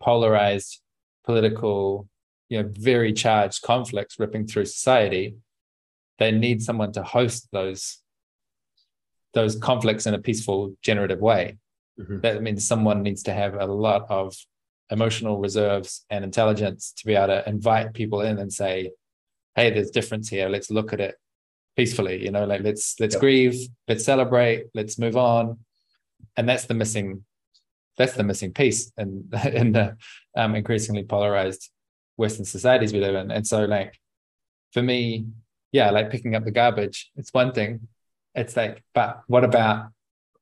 [0.02, 0.82] polarized,
[1.24, 2.10] political,
[2.50, 5.36] you know, very charged conflicts ripping through society.
[6.18, 8.00] They need someone to host those
[9.36, 11.58] those conflicts in a peaceful, generative way.
[12.00, 12.22] Mm-hmm.
[12.22, 14.36] That means someone needs to have a lot of
[14.92, 18.92] emotional reserves and intelligence to be able to invite people in and say,
[19.56, 20.50] hey, there's difference here.
[20.50, 21.16] Let's look at it
[21.76, 22.24] peacefully.
[22.24, 23.22] You know, like let's let's yep.
[23.22, 25.60] grieve, let's celebrate, let's move on.
[26.38, 27.24] And that's the missing
[27.98, 29.98] that's the missing piece in in the
[30.36, 31.72] um, increasingly polarized
[32.18, 33.32] Western societies we live in.
[33.32, 34.00] And so like
[34.72, 35.26] for me,
[35.72, 37.88] yeah, like picking up the garbage, it's one thing.
[38.34, 39.88] It's like, but what about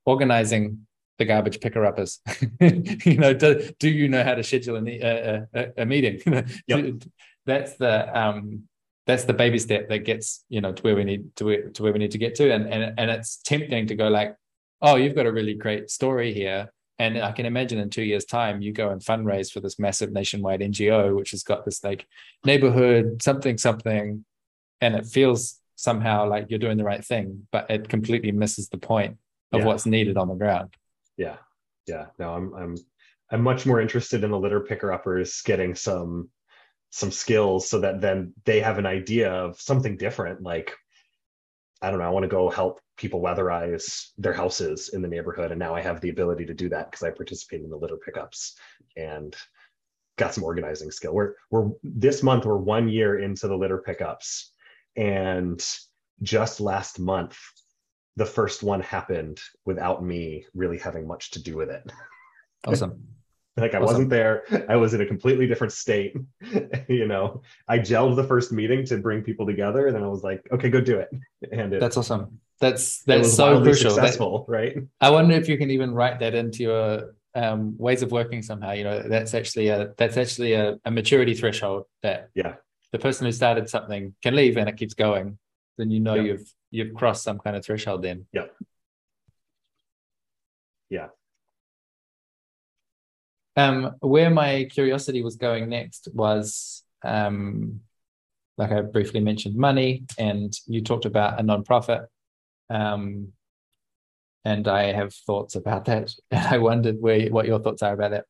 [0.06, 0.88] organizing
[1.24, 2.20] the garbage picker uppers.
[2.60, 6.22] you know, do, do you know how to schedule a, a, a meeting?
[6.68, 6.96] yep.
[7.46, 8.64] That's the um,
[9.06, 11.84] that's the baby step that gets you know to where we need to where, to
[11.84, 14.36] where we need to get to, and and and it's tempting to go like,
[14.82, 16.72] oh, you've got a really great story here.
[17.00, 20.12] And I can imagine in two years' time, you go and fundraise for this massive
[20.12, 22.06] nationwide NGO, which has got this like
[22.46, 24.24] neighborhood something something,
[24.80, 28.78] and it feels somehow like you're doing the right thing, but it completely misses the
[28.78, 29.18] point
[29.52, 29.66] of yeah.
[29.66, 30.76] what's needed on the ground
[31.18, 31.38] yeah.
[31.88, 32.08] Yeah.
[32.20, 32.78] No i'm i'm
[33.32, 36.30] i'm much more interested in the litter picker uppers getting some
[36.92, 40.42] some skills so that then they have an idea of something different.
[40.42, 40.74] Like
[41.82, 45.52] i don't know i want to go help people weatherize their houses in the neighborhood
[45.52, 47.98] and now i have the ability to do that because i participated in the litter
[47.98, 48.56] pickups
[48.96, 49.36] and
[50.18, 51.14] got some organizing skill.
[51.14, 54.52] We're we're this month we're one year into the litter pickups
[54.96, 55.64] and
[56.22, 57.38] just last month
[58.16, 61.84] the first one happened without me really having much to do with it.
[62.66, 63.04] Awesome.
[63.58, 63.86] like I awesome.
[63.86, 64.46] wasn't there.
[64.70, 66.16] I was in a completely different state.
[66.88, 70.24] you know, I gelled the first meeting to bring people together, and then I was
[70.24, 71.10] like, okay, go do it.
[71.52, 72.40] And it, that's awesome.
[72.62, 73.92] That's that's so crucial.
[73.92, 74.78] Successful, that, right?
[75.02, 78.72] I wonder if you can even write that into your um, ways of working somehow.
[78.72, 82.56] You know, that's actually a that's actually a, a maturity threshold that yeah
[82.94, 85.38] the person who started something can leave and it keeps going.
[85.78, 88.26] Then you know you've you've crossed some kind of threshold then.
[88.34, 88.48] Yeah.
[90.90, 91.08] Yeah.
[93.56, 97.82] Um, where my curiosity was going next was, um,
[98.58, 102.08] like I briefly mentioned, money, and you talked about a nonprofit.
[102.72, 103.34] Um,
[104.44, 106.14] and I have thoughts about that.
[106.32, 108.26] And I wondered where what your thoughts are about that.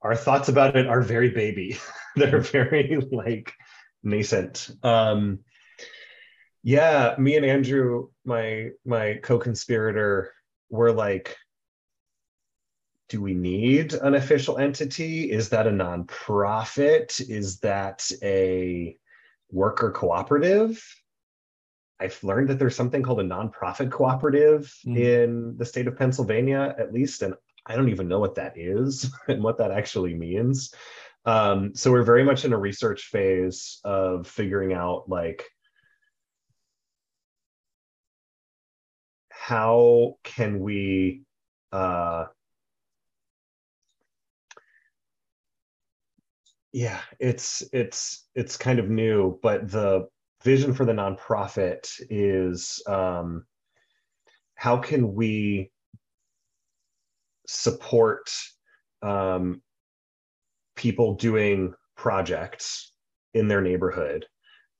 [0.00, 1.78] Our thoughts about it are very baby.
[2.16, 3.52] They're very like
[4.02, 4.70] nascent.
[4.82, 5.40] Um,
[6.66, 10.32] yeah me and andrew my my co-conspirator
[10.68, 11.36] were like
[13.08, 15.30] do we need an official entity?
[15.30, 17.20] Is that a nonprofit?
[17.30, 18.96] Is that a
[19.50, 20.82] worker cooperative?
[22.00, 24.98] I've learned that there's something called a nonprofit cooperative mm.
[24.98, 29.10] in the state of pennsylvania at least and i don't even know what that is
[29.28, 30.74] and what that actually means.
[31.24, 35.44] Um, so we're very much in a research phase of figuring out like
[39.46, 41.22] how can we
[41.70, 42.24] uh,
[46.72, 50.08] yeah it's it's it's kind of new but the
[50.42, 53.46] vision for the nonprofit is um,
[54.56, 55.70] how can we
[57.46, 58.28] support
[59.02, 59.62] um,
[60.74, 62.90] people doing projects
[63.32, 64.26] in their neighborhood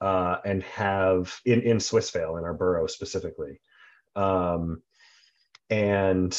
[0.01, 3.61] uh, and have in in Swissvale in our borough specifically,
[4.17, 4.83] um,
[5.71, 6.37] and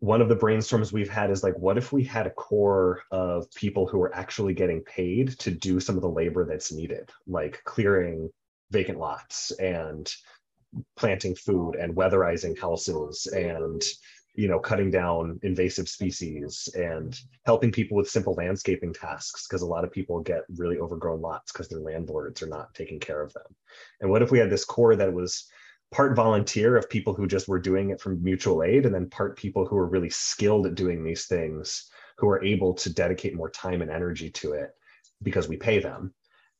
[0.00, 3.50] one of the brainstorms we've had is like, what if we had a core of
[3.54, 7.62] people who are actually getting paid to do some of the labor that's needed, like
[7.64, 8.30] clearing
[8.70, 10.12] vacant lots and
[10.96, 13.82] planting food and weatherizing houses and
[14.34, 19.66] you know cutting down invasive species and helping people with simple landscaping tasks because a
[19.66, 23.32] lot of people get really overgrown lots because their landlords are not taking care of
[23.32, 23.46] them.
[24.00, 25.48] And what if we had this core that was
[25.92, 29.36] part volunteer of people who just were doing it from mutual aid and then part
[29.36, 33.50] people who are really skilled at doing these things who are able to dedicate more
[33.50, 34.70] time and energy to it
[35.22, 36.12] because we pay them.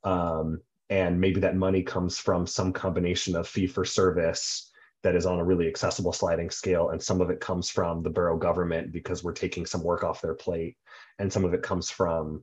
[0.04, 0.60] Um,
[0.90, 4.70] and maybe that money comes from some combination of fee for service
[5.02, 8.10] that is on a really accessible sliding scale and some of it comes from the
[8.10, 10.76] borough government because we're taking some work off their plate
[11.18, 12.42] and some of it comes from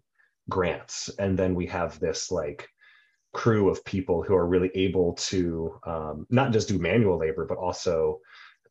[0.50, 1.10] grants.
[1.20, 2.68] And then we have this like
[3.34, 7.58] crew of people who are really able to um, not just do manual labor but
[7.58, 8.20] also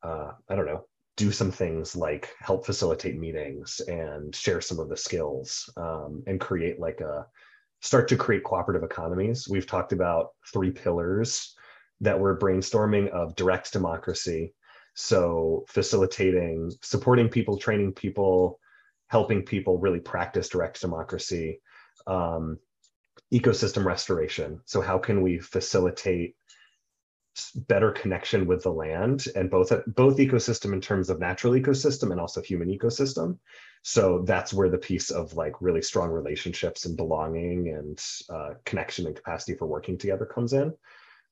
[0.02, 0.84] uh, i don't know
[1.16, 6.40] do some things like help facilitate meetings and share some of the skills um, and
[6.40, 7.26] create like a
[7.80, 11.54] start to create cooperative economies we've talked about three pillars
[12.02, 14.52] that we're brainstorming of direct democracy.
[14.94, 18.58] So facilitating, supporting people, training people,
[19.06, 21.60] helping people really practice direct democracy,
[22.06, 22.58] um,
[23.32, 24.60] ecosystem restoration.
[24.64, 26.36] So how can we facilitate
[27.66, 32.20] better connection with the land and both both ecosystem in terms of natural ecosystem and
[32.20, 33.38] also human ecosystem
[33.80, 39.06] so that's where the piece of like really strong relationships and belonging and uh, connection
[39.06, 40.74] and capacity for working together comes in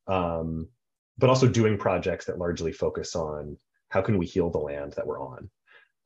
[0.06, 0.66] um,
[1.18, 3.58] but also doing projects that largely focus on
[3.90, 5.50] how can we heal the land that we're on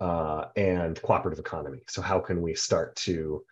[0.01, 1.81] uh, and cooperative economy.
[1.89, 3.45] So how can we start to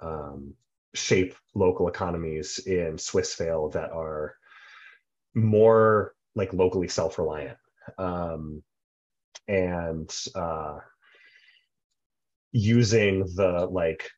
[0.00, 0.54] um,
[0.94, 4.36] shape local economies in Swissvale that are
[5.34, 7.58] more like locally self-reliant
[7.98, 8.62] um,
[9.48, 10.78] and uh,
[12.52, 14.08] using the like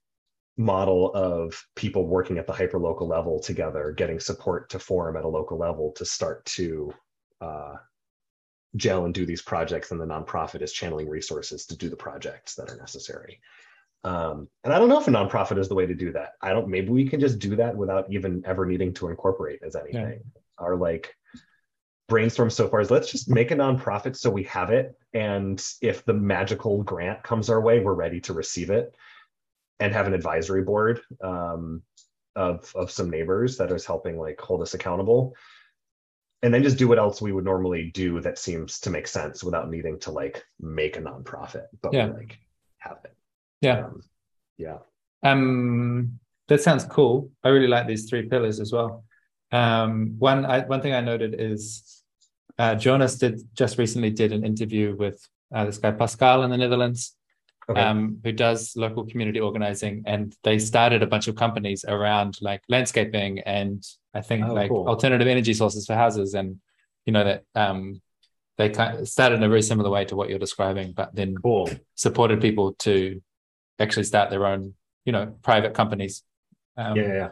[0.59, 5.25] model of people working at the hyper local level together, getting support to form at
[5.25, 6.93] a local level to start to
[7.41, 7.75] uh,
[8.77, 12.55] gel and do these projects, and the nonprofit is channeling resources to do the projects
[12.55, 13.41] that are necessary.
[14.05, 16.33] Um, and I don't know if a nonprofit is the way to do that.
[16.41, 16.69] I don't.
[16.69, 20.21] Maybe we can just do that without even ever needing to incorporate as anything.
[20.23, 20.41] Yeah.
[20.59, 21.15] Our like
[22.09, 26.05] brainstorm so far is let's just make a nonprofit so we have it, and if
[26.05, 28.95] the magical grant comes our way, we're ready to receive it
[29.81, 31.83] and have an advisory board um,
[32.35, 35.35] of of some neighbors that is helping like hold us accountable
[36.43, 39.43] and then just do what else we would normally do that seems to make sense
[39.43, 42.07] without needing to like make a nonprofit but yeah.
[42.07, 42.39] like
[42.79, 43.16] have it
[43.67, 44.01] yeah um,
[44.59, 44.79] yeah
[45.23, 49.05] um that sounds cool i really like these three pillars as well
[49.53, 52.03] um one I, one thing i noted is
[52.59, 55.19] uh, jonas did just recently did an interview with
[55.55, 57.17] uh, this guy pascal in the netherlands
[57.69, 57.81] okay.
[57.81, 62.63] um, who does local community organizing, and they started a bunch of companies around like
[62.69, 64.89] landscaping and I think oh, like cool.
[64.89, 66.61] alternative energy sources for houses, and
[67.05, 68.01] you know that um,
[68.59, 71.37] they kind of started in a very similar way to what you're describing, but then
[71.37, 71.69] cool.
[71.95, 73.21] supported people to
[73.79, 76.23] actually start their own, you know, private companies.
[76.77, 77.29] Um, yeah, yeah.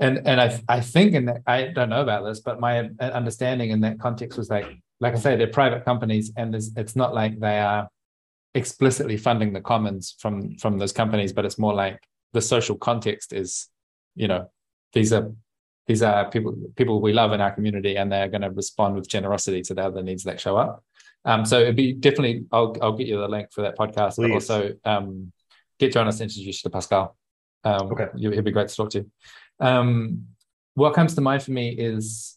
[0.00, 3.70] And and I I think in that I don't know about this, but my understanding
[3.70, 4.66] in that context was like
[5.00, 7.88] like I say, they're private companies, and it's not like they are
[8.54, 11.98] explicitly funding the commons from from those companies but it's more like
[12.32, 13.68] the social context is
[14.14, 14.50] you know
[14.92, 15.32] these are
[15.86, 19.08] these are people people we love in our community and they're going to respond with
[19.08, 20.84] generosity to the other needs that show up
[21.24, 24.28] um, so it'd be definitely I'll, I'll get you the link for that podcast Please.
[24.28, 25.32] but also um,
[25.78, 27.16] get jonas to introduce you to pascal
[27.64, 29.06] um, okay he'll be great to talk to
[29.60, 30.26] um,
[30.74, 32.36] what comes to mind for me is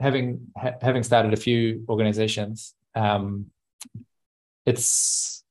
[0.00, 3.46] having ha- having started a few organizations um,
[4.66, 5.42] it's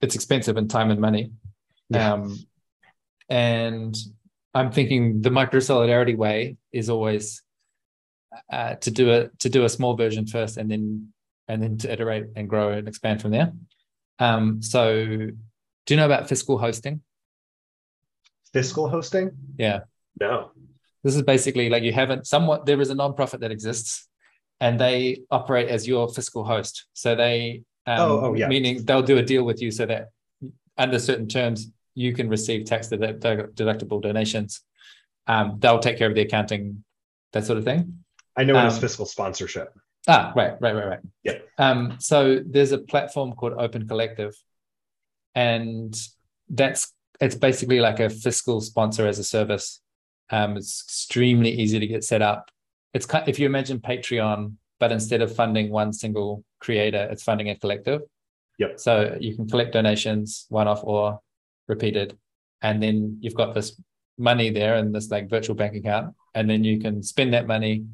[0.00, 1.32] it's expensive in time and money.
[1.90, 2.14] Yeah.
[2.14, 2.38] Um,
[3.28, 3.96] and
[4.54, 7.42] I'm thinking the micro solidarity way is always
[8.50, 11.12] uh, to do a to do a small version first, and then
[11.48, 13.52] and then to iterate and grow and expand from there.
[14.18, 15.34] Um, so, do
[15.88, 17.00] you know about fiscal hosting?
[18.52, 19.30] Fiscal hosting?
[19.58, 19.80] Yeah.
[20.20, 20.50] No.
[21.04, 22.66] This is basically like you haven't somewhat.
[22.66, 24.08] There is a nonprofit that exists
[24.60, 26.86] and they operate as your fiscal host.
[26.92, 28.48] So they, um, Oh, oh, yeah.
[28.48, 30.08] meaning they'll do a deal with you so that
[30.76, 34.60] under certain terms you can receive tax deductible donations.
[35.26, 36.84] Um, they'll take care of the accounting,
[37.32, 38.04] that sort of thing.
[38.36, 39.72] I know it as Um, fiscal sponsorship.
[40.08, 41.00] Ah, right, right, right, right.
[41.22, 41.38] Yeah.
[41.58, 44.34] Um, so there's a platform called Open Collective,
[45.34, 45.94] and
[46.48, 49.80] that's it's basically like a fiscal sponsor as a service.
[50.30, 52.50] Um, it's extremely easy to get set up.
[52.94, 57.50] It's ki- if you imagine Patreon, but instead of funding one single creator, it's funding
[57.50, 58.02] a collective.
[58.58, 58.80] Yep.
[58.80, 61.20] So you can collect donations, one off or
[61.66, 62.16] repeated,
[62.62, 63.80] and then you've got this
[64.16, 67.84] money there in this like virtual bank account, and then you can spend that money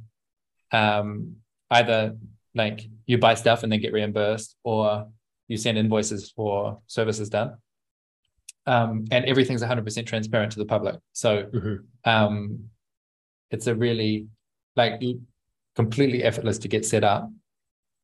[0.70, 1.36] um,
[1.74, 2.16] either
[2.54, 5.08] like you buy stuff and then get reimbursed, or
[5.48, 7.56] you send invoices for services done.
[8.66, 10.96] Um, and everything's 100% transparent to the public.
[11.12, 11.84] So Mhm.
[12.04, 12.70] um,
[13.50, 14.26] it's a really
[14.76, 15.02] like
[15.74, 17.30] completely effortless to get set up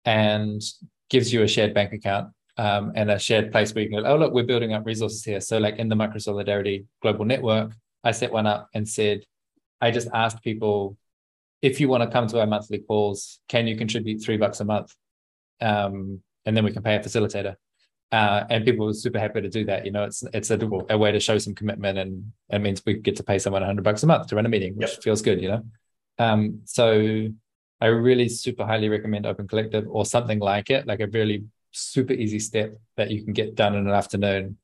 [0.05, 0.61] and
[1.09, 4.09] gives you a shared bank account um, and a shared place where you can go,
[4.09, 5.41] oh, look, we're building up resources here.
[5.41, 7.73] So, like in the Micro Solidarity Global Network,
[8.05, 9.25] I set one up and said,
[9.81, 10.97] I just asked people,
[11.63, 14.65] if you want to come to our monthly calls, can you contribute three bucks a
[14.65, 14.95] month?
[15.61, 17.57] Um, and then we can pay a facilitator.
[18.13, 19.85] Uh, and people were super happy to do that.
[19.85, 20.59] You know, it's it's a,
[20.89, 23.85] a way to show some commitment, and it means we get to pay someone 100
[23.85, 25.03] bucks a month to run a meeting, which Yep.
[25.03, 25.41] feels good.
[25.41, 25.63] You know,
[26.19, 27.29] um, so
[27.81, 32.13] I really super highly recommend Open Collective or something like it, like a really super
[32.15, 34.57] easy step that you can get done in an afternoon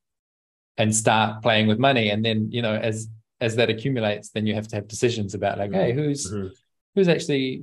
[0.76, 2.10] and start playing with money.
[2.10, 3.08] And then, you know, as
[3.40, 6.50] as that accumulates, then you have to have decisions about like, hey, who's Mhm.
[6.96, 7.62] Who's actually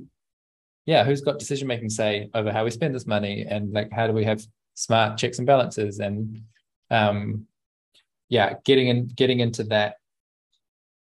[0.86, 4.06] yeah, who's got decision making say over how we spend this money and like how
[4.06, 4.42] do we have
[4.74, 6.40] smart checks and balances and
[6.90, 7.46] um
[8.30, 9.96] yeah, getting in getting into that.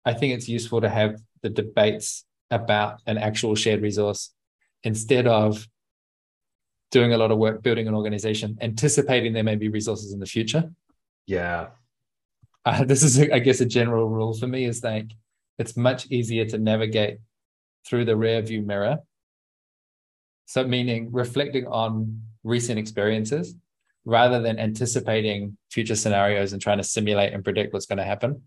[0.05, 4.34] I think it's useful to have the debates about an actual shared resource
[4.84, 5.67] instead of
[6.89, 10.25] doing a lot of work building an organization, anticipating there may be resources in the
[10.25, 10.71] future.
[11.25, 11.67] Yeah.
[12.65, 15.11] Uh, this is, I guess, a general rule for me is like
[15.57, 17.19] it's much easier to navigate
[17.88, 18.99] through the rear view mirror.
[20.45, 23.55] So, meaning reflecting on recent experiences
[24.03, 28.41] rather than anticipating future scenarios and trying to simulate and predict what's going to happen.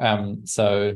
[0.00, 0.94] Um, so,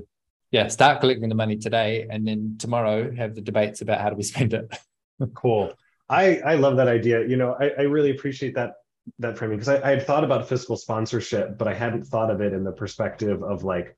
[0.50, 4.16] yeah, start collecting the money today, and then tomorrow have the debates about how do
[4.16, 4.76] we spend it.
[5.32, 5.72] Cool.
[6.08, 7.24] I I love that idea.
[7.24, 8.74] You know, I, I really appreciate that
[9.20, 12.40] that framing because I, I had thought about fiscal sponsorship, but I hadn't thought of
[12.40, 13.96] it in the perspective of like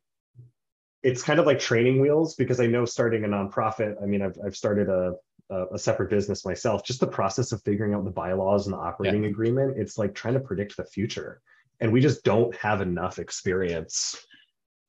[1.08, 3.92] it's kind of like training wheels because I know starting a nonprofit.
[4.02, 5.14] I mean, I've I've started a
[5.50, 6.84] a, a separate business myself.
[6.84, 10.34] Just the process of figuring out the bylaws and the operating agreement, it's like trying
[10.34, 11.40] to predict the future,
[11.80, 13.96] and we just don't have enough experience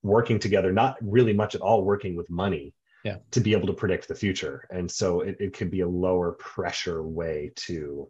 [0.04, 0.72] working together.
[0.72, 3.18] Not really much at all working with money Yeah.
[3.32, 4.58] to be able to predict the future.
[4.70, 8.10] And so it, it could be a lower pressure way to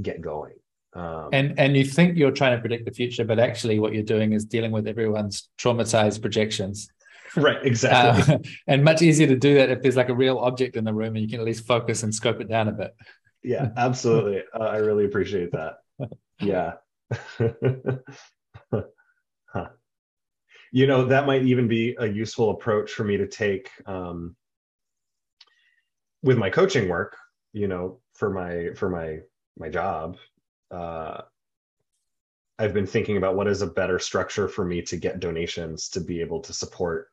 [0.00, 0.56] get going.
[0.94, 4.10] Um, And and you think you're trying to predict the future, but actually what you're
[4.16, 6.88] doing is dealing with everyone's traumatized projections.
[7.36, 8.34] Right, exactly.
[8.34, 10.94] Uh, and much easier to do that if there's like a real object in the
[10.94, 12.94] room and you can at least focus and scope it down a bit.
[13.42, 14.42] yeah, absolutely.
[14.54, 15.78] Uh, I really appreciate that.
[16.40, 16.74] Yeah.
[19.50, 19.68] Huh.
[20.72, 24.36] You know, that might even be a useful approach for me to take um,
[26.22, 27.16] with my coaching work,
[27.54, 29.20] you know, for my for my
[29.58, 30.18] my job.
[30.70, 31.22] Uh,
[32.58, 36.00] I've been thinking about what is a better structure for me to get donations to
[36.00, 37.08] be able to support.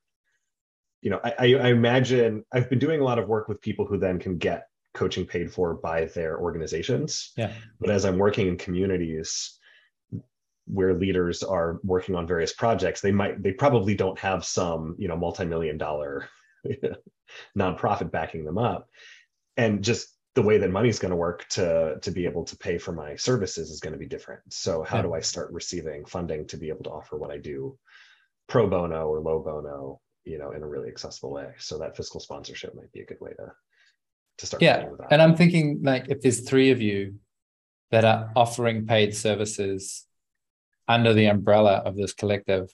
[1.01, 3.97] You know, I, I, imagine I've been doing a lot of work with people who
[3.99, 7.31] then can get coaching paid for by their organizations.
[7.37, 7.53] Yeah.
[7.79, 9.59] But as I'm working in communities
[10.67, 15.07] where leaders are working on various projects, they might they probably don't have some, you
[15.07, 16.27] know, multi-million dollar
[17.57, 18.89] nonprofit backing them up.
[19.57, 22.77] And just the way that money's going to work to to be able to pay
[22.77, 24.41] for my services is going to be different.
[24.49, 25.03] So how Yeah.
[25.03, 27.77] do I start receiving funding to be able to offer what I do
[28.47, 31.51] pro bono or low bono, you know, in a really accessible way?
[31.57, 33.51] So that fiscal sponsorship might be a good way to
[34.37, 34.89] to start Yeah.
[34.89, 35.13] with that.
[35.13, 37.15] And I'm thinking like if there's three of you
[37.91, 40.05] that are offering paid services
[40.87, 42.73] under the umbrella of this collective,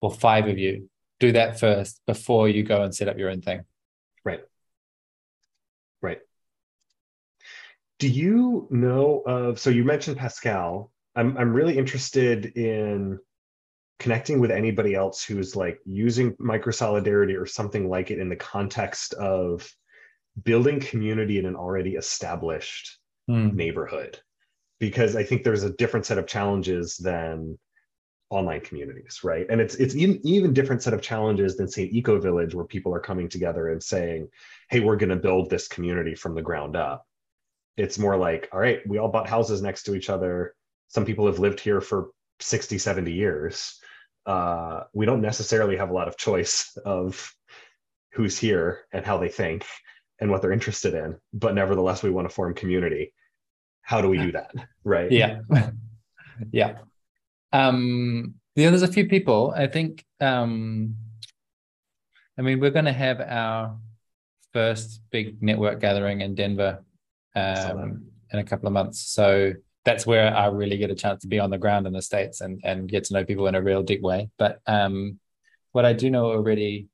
[0.00, 0.90] or five of you,
[1.20, 3.60] do that first before you go and set up your own thing.
[4.24, 4.40] Right.
[6.02, 6.20] Right.
[7.98, 10.92] Do you know of so you mentioned Pascal.
[11.16, 13.18] I'm I'm really interested in
[13.98, 18.36] connecting with anybody else who's like using micro solidarity or something like it in the
[18.36, 19.68] context of
[20.44, 23.54] building community in an already established Hmm.
[23.54, 24.18] neighborhood
[24.80, 27.58] because i think there's a different set of challenges than
[28.30, 29.46] online communities, right?
[29.48, 32.94] And it's it's even even different set of challenges than say Eco Village, where people
[32.94, 34.28] are coming together and saying,
[34.70, 37.06] "Hey, we're going to build this community from the ground up."
[37.76, 40.54] It's more like, "All right, we all bought houses next to each other.
[40.88, 43.80] Some people have lived here for 60, 70 years.
[44.28, 47.34] Uh, we don't necessarily have a lot of choice of
[48.12, 49.64] who's here and how they think
[50.20, 53.14] and what they're interested in, but nevertheless, we want to form community.
[53.80, 54.52] How do we do that?
[54.84, 55.10] Right?
[55.10, 55.40] Yeah,
[56.52, 56.74] yeah."
[57.54, 59.54] Um, yeah, there's a few people.
[59.56, 60.04] I think.
[60.20, 60.96] Um,
[62.38, 63.78] I mean, we're going to have our
[64.52, 66.84] first big network gathering in Denver
[67.34, 69.00] um, in a couple of months.
[69.00, 69.54] So
[69.88, 72.40] that's where I really get a chance to be on the ground in the states
[72.40, 74.20] and and get to know people in a real deep way.
[74.38, 75.18] But um,
[75.72, 76.88] what I do know already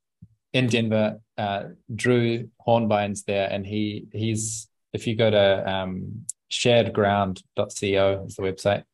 [0.53, 1.62] in Denver, uh,
[2.03, 8.84] Drew Hornbein's there, and he he's if you go to um, sharedground.co is the website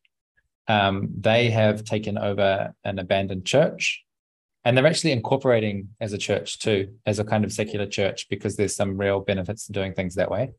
[0.70, 4.04] um, they have taken over an abandoned church
[4.64, 8.56] and they're actually incorporating as a church too as a kind of secular church because
[8.56, 10.52] there's some real benefits to doing things that way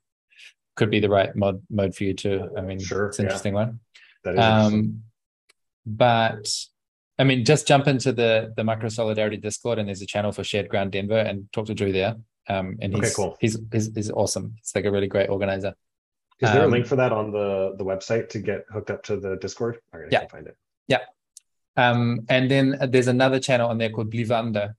[0.76, 3.30] could be the right mod mode for you too i mean sure it's an yeah.
[3.30, 3.80] interesting one
[4.24, 5.02] that is um,
[5.86, 6.48] but
[7.20, 10.44] i mean just jump into the the micro solidarity discord and there's a channel for
[10.44, 12.16] shared ground denver and talk to drew there
[12.50, 13.38] um, and he's, okay, cool.
[13.40, 15.74] he's, he's he's awesome it's like a really great organizer
[16.42, 19.04] is there um, a link for that on the the website to get hooked up
[19.04, 19.78] to the Discord?
[19.94, 20.58] I'm yeah, find it.
[20.88, 21.02] Yeah.
[21.78, 24.74] Um, and then there's another channel on there called Blivande,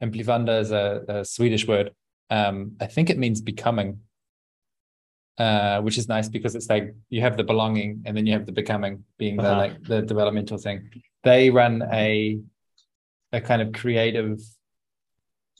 [0.00, 1.90] and Blivande is a, a Swedish word.
[2.30, 4.00] Um, I think it means becoming,
[5.38, 8.46] uh, which is nice because it's like you have the belonging and then you have
[8.46, 9.56] the becoming being the uh-huh.
[9.56, 10.90] like the developmental thing.
[11.24, 12.38] They run a
[13.32, 14.40] a kind of creative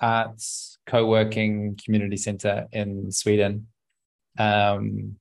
[0.00, 3.68] arts co-working community center in Sweden.
[4.38, 5.16] Um,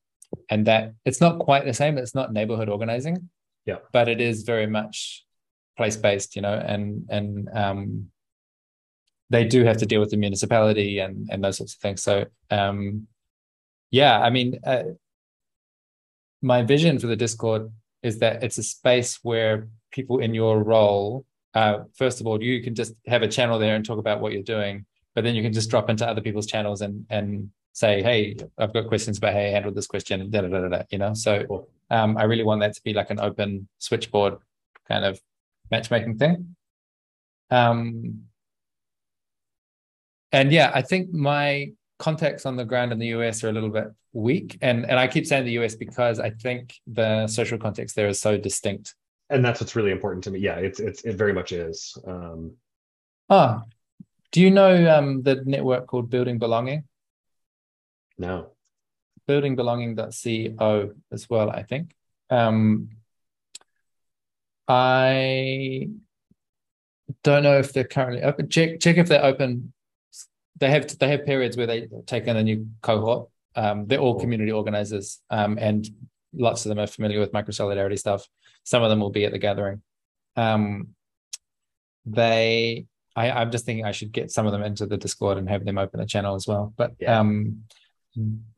[0.49, 3.29] and that it's not quite the same it's not neighborhood organizing
[3.65, 5.25] yeah but it is very much
[5.77, 8.07] place based you know and and um
[9.29, 12.25] they do have to deal with the municipality and and those sorts of things so
[12.51, 13.07] um
[13.91, 14.83] yeah i mean uh,
[16.41, 17.71] my vision for the discord
[18.03, 22.61] is that it's a space where people in your role uh first of all you
[22.63, 24.85] can just have a channel there and talk about what you're doing
[25.15, 28.73] but then you can just drop into other people's channels and and say, hey, I've
[28.73, 31.13] got questions about how you handle this question, da, da, da, da, you know?
[31.13, 34.37] So um, I really want that to be like an open switchboard
[34.87, 35.19] kind of
[35.71, 36.55] matchmaking thing.
[37.49, 38.23] Um,
[40.31, 43.69] and yeah, I think my contacts on the ground in the US are a little
[43.69, 44.57] bit weak.
[44.61, 48.19] And, and I keep saying the US because I think the social context there is
[48.19, 48.95] so distinct.
[49.29, 50.39] And that's what's really important to me.
[50.39, 51.95] Yeah, it's, it's it very much is.
[52.07, 52.53] Um...
[53.29, 53.61] Oh,
[54.31, 56.85] do you know um, the network called Building Belonging?
[58.17, 58.51] No.
[59.27, 61.93] Buildingbelonging.co as well, I think.
[62.29, 62.89] Um,
[64.67, 65.89] I
[67.23, 68.49] don't know if they're currently open.
[68.49, 69.73] Check check if they're open.
[70.60, 73.30] They have they have periods where they take in a new cohort.
[73.55, 75.88] Um, they're all community organizers, um, and
[76.34, 78.28] lots of them are familiar with micro solidarity stuff.
[78.64, 79.82] Some of them will be at the gathering.
[80.36, 80.89] Um,
[82.05, 82.86] they,
[83.16, 85.66] I, I'm just thinking I should get some of them into the Discord and have
[85.66, 86.74] them open a channel as well.
[86.78, 87.20] But yeah.
[87.20, 87.64] um,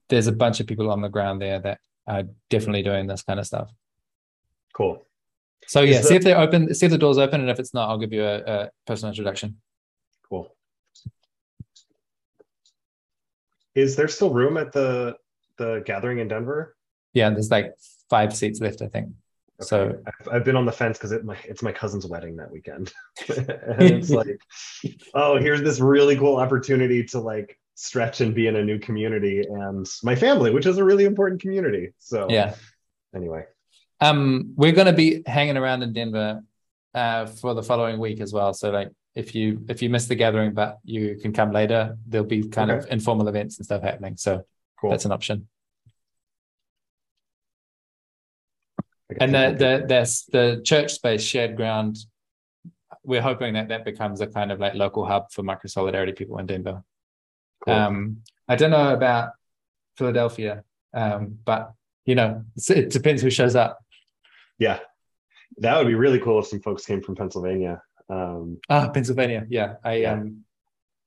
[0.09, 3.39] there's a bunch of people on the ground there that are definitely doing this kind
[3.39, 3.71] of stuff.
[4.73, 5.01] Cool.
[5.67, 7.89] So yeah, see if they're open, see if the door's open, and if it's not,
[7.89, 9.61] I'll give you a, a personal introduction.
[10.27, 10.53] Cool.
[13.75, 15.15] Is there still room at the
[15.57, 16.75] the gathering in Denver?
[17.13, 17.73] Yeah, there's like
[18.09, 19.07] five seats left, I think.
[19.61, 19.67] Okay.
[19.67, 20.01] So
[20.31, 22.91] I've, been on the fence because it, my, it's my cousin's wedding that weekend,
[23.29, 24.39] and it's like,
[25.13, 29.43] oh, here's this really cool opportunity to like stretch and be in a new community
[29.47, 31.89] and my family, which is a really important community.
[31.99, 32.55] So yeah.
[33.15, 33.43] Anyway,
[33.99, 36.41] um, we're going to be hanging around in Denver
[36.93, 38.53] uh, for the following week as well.
[38.53, 42.25] So like if you if you miss the gathering, but you can come later, there'll
[42.25, 42.85] be kind okay.
[42.85, 44.17] of informal events and stuff happening.
[44.17, 44.45] So
[44.79, 44.89] cool.
[44.89, 45.47] that's an option.
[49.19, 51.97] And the the the the church space shared ground.
[53.03, 56.37] We're hoping that that becomes a kind of like local hub for micro solidarity people
[56.37, 56.83] in Denver.
[57.65, 57.73] Cool.
[57.73, 59.31] Um, I don't know about
[59.97, 61.73] Philadelphia, um, but
[62.05, 63.79] you know, it depends who shows up.
[64.59, 64.79] Yeah,
[65.57, 67.81] that would be really cool if some folks came from Pennsylvania.
[68.11, 69.45] Um, ah, Pennsylvania.
[69.49, 70.13] Yeah, I yeah.
[70.13, 70.43] um.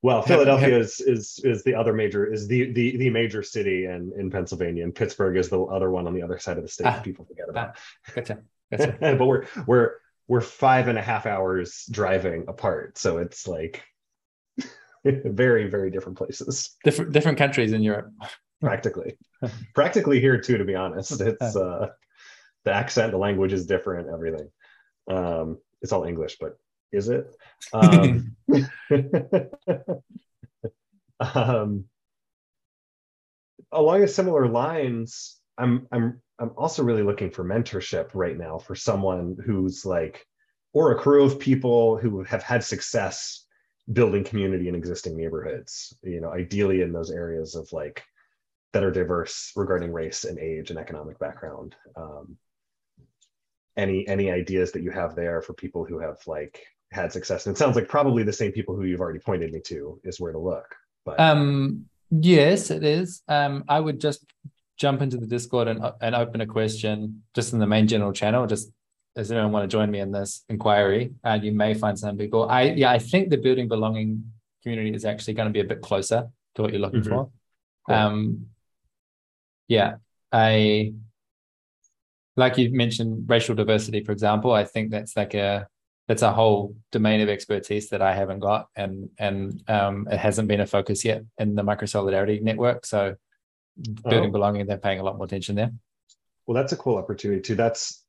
[0.03, 3.85] Well, Philadelphia have, is is is the other major is the the the major city
[3.85, 6.69] in in Pennsylvania, and Pittsburgh is the other one on the other side of the
[6.69, 6.87] state.
[6.87, 7.77] Ah, people forget about.
[7.77, 8.39] Ah, gotcha.
[8.71, 8.97] gotcha.
[9.01, 9.93] but we're we're
[10.29, 13.83] we're five and a half hours driving apart, so it's like
[15.05, 18.11] very very different places different different countries in europe
[18.63, 19.19] practically
[19.75, 21.89] practically here too to be honest it's uh
[22.65, 24.49] the accent the language is different everything
[25.11, 26.59] um it's all English, but
[26.95, 27.27] is it?
[27.73, 28.37] Um,
[31.21, 31.85] um,
[33.73, 38.75] along a similar lines, I'm I'm I'm also really looking for mentorship right now for
[38.75, 40.27] someone who's like,
[40.73, 43.47] or a crew of people who have had success
[43.93, 45.97] building community in existing neighborhoods.
[46.03, 48.03] You know, ideally in those areas of like
[48.73, 51.77] that are diverse regarding race and age and economic background.
[51.97, 52.37] Um,
[53.77, 57.47] any any ideas that you have there for people who have like had success?
[57.47, 60.21] And it sounds like probably the same people who you've already pointed me to is
[60.21, 60.75] where to look.
[61.05, 63.23] But um, yes, it is.
[63.29, 64.25] Um, I would just
[64.77, 68.47] jump into the Discord and, and open a question just in the main general channel.
[68.47, 68.71] Just
[69.15, 71.13] does anyone want to join me in this inquiry?
[71.23, 72.49] And you may find some people.
[72.49, 74.25] I yeah, I think the building belonging
[74.63, 77.11] community is actually going to be a bit closer to what you're looking mm-hmm.
[77.11, 77.31] for.
[77.87, 77.95] Cool.
[77.95, 78.47] Um,
[79.69, 79.97] yeah,
[80.33, 80.95] I
[82.37, 84.53] like you mentioned racial diversity, for example.
[84.53, 85.69] I think that's like a
[86.07, 90.49] that's a whole domain of expertise that I haven't got, and and um, it hasn't
[90.49, 92.85] been a focus yet in the micro solidarity network.
[92.85, 93.17] So
[94.03, 94.33] building oh.
[94.33, 95.73] belonging, they're paying a lot more attention there.
[96.47, 97.55] Well, that's a cool opportunity too.
[97.55, 98.05] That's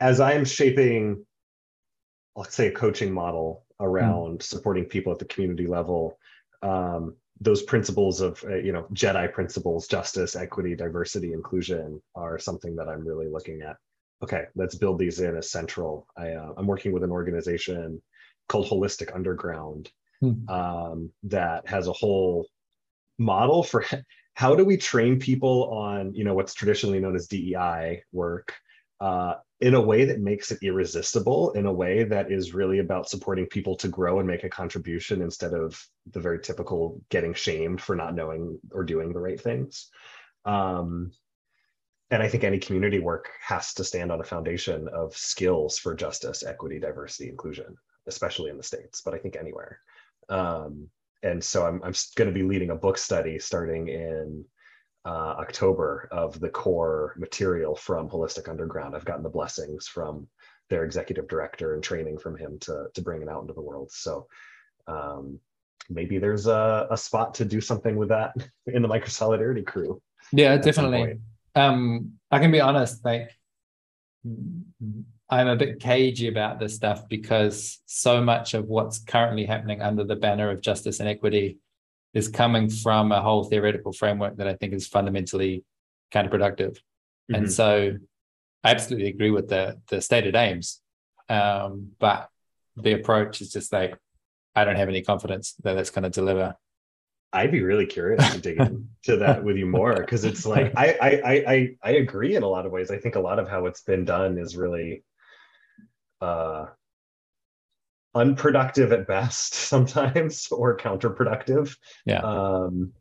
[0.00, 1.26] as I am shaping,
[2.34, 4.42] let's say, a coaching model around mm.
[4.42, 6.18] supporting people at the community level.
[6.62, 12.74] Um, those principles of uh, you know Jedi principles, justice, equity, diversity, inclusion are something
[12.76, 13.76] that I'm really looking at
[14.22, 16.06] okay, let's build these in as central.
[16.16, 18.02] I, uh, I'm working with an organization
[18.48, 19.90] called Holistic Underground
[20.20, 20.48] hmm.
[20.48, 22.48] um, that has a whole
[23.18, 23.84] model for
[24.34, 28.54] how do we train people on you know what's traditionally known as DEI work
[29.00, 33.08] uh, in a way that makes it irresistible, in a way that is really about
[33.08, 37.80] supporting people to grow and make a contribution instead of the very typical getting shamed
[37.80, 39.90] for not knowing or doing the right things.
[40.44, 41.10] Um,
[42.10, 45.94] and I think any community work has to stand on a foundation of skills for
[45.94, 49.80] justice, equity, diversity, inclusion, especially in the States, but I think anywhere.
[50.30, 50.88] Um,
[51.22, 54.44] and so I'm, I'm going to be leading a book study starting in
[55.04, 58.96] uh, October of the core material from Holistic Underground.
[58.96, 60.26] I've gotten the blessings from
[60.70, 63.90] their executive director and training from him to, to bring it out into the world.
[63.90, 64.26] So
[64.86, 65.38] um,
[65.90, 68.34] maybe there's a, a spot to do something with that
[68.66, 70.00] in the Micro Solidarity crew.
[70.32, 71.18] Yeah, definitely
[71.58, 73.30] um i can be honest like
[75.30, 80.04] i'm a bit cagey about this stuff because so much of what's currently happening under
[80.04, 81.58] the banner of justice and equity
[82.14, 85.64] is coming from a whole theoretical framework that i think is fundamentally
[86.12, 87.34] counterproductive mm-hmm.
[87.34, 87.96] and so
[88.64, 90.80] i absolutely agree with the the stated aims.
[91.28, 92.28] Um, but
[92.76, 93.98] the approach is just like
[94.54, 96.54] i don't have any confidence that it's going to deliver
[97.32, 100.96] I'd be really curious to dig into that with you more because it's like I,
[101.00, 102.90] I I I agree in a lot of ways.
[102.90, 105.04] I think a lot of how it's been done is really
[106.20, 106.66] uh
[108.14, 111.76] unproductive at best sometimes or counterproductive.
[112.06, 112.20] Yeah.
[112.20, 112.92] Um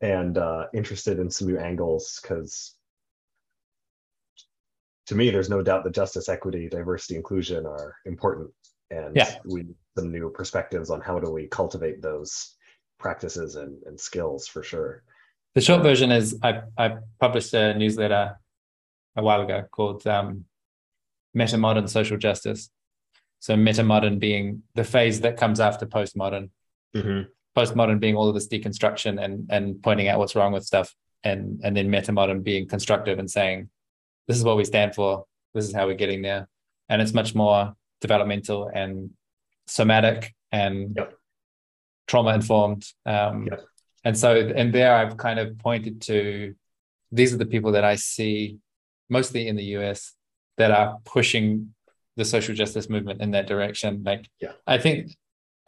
[0.00, 2.74] and uh interested in some new angles because
[5.06, 8.50] to me there's no doubt that justice, equity, diversity, inclusion are important.
[8.90, 9.36] And yeah.
[9.44, 12.56] we need some new perspectives on how do we cultivate those
[13.02, 15.02] practices and, and skills for sure.
[15.54, 18.38] The short version is I, I published a newsletter
[19.16, 20.46] a while ago called um,
[21.34, 22.70] Meta Modern Social Justice.
[23.40, 26.50] So meta modern being the phase that comes after postmodern.
[26.96, 27.22] Mm-hmm.
[27.58, 31.60] Postmodern being all of this deconstruction and and pointing out what's wrong with stuff, and
[31.62, 33.68] and then meta modern being constructive and saying,
[34.26, 35.26] this is what we stand for.
[35.52, 36.48] This is how we're getting there,
[36.88, 39.10] and it's much more developmental and
[39.66, 41.18] somatic and yep
[42.06, 42.86] trauma informed.
[43.06, 43.48] Um.
[44.04, 46.54] And so, and there I've kind of pointed to
[47.12, 48.58] these are the people that I see
[49.08, 50.14] mostly in the US
[50.56, 51.74] that are pushing
[52.16, 54.02] the social justice movement in that direction.
[54.04, 54.52] Like, yeah.
[54.66, 55.16] I think,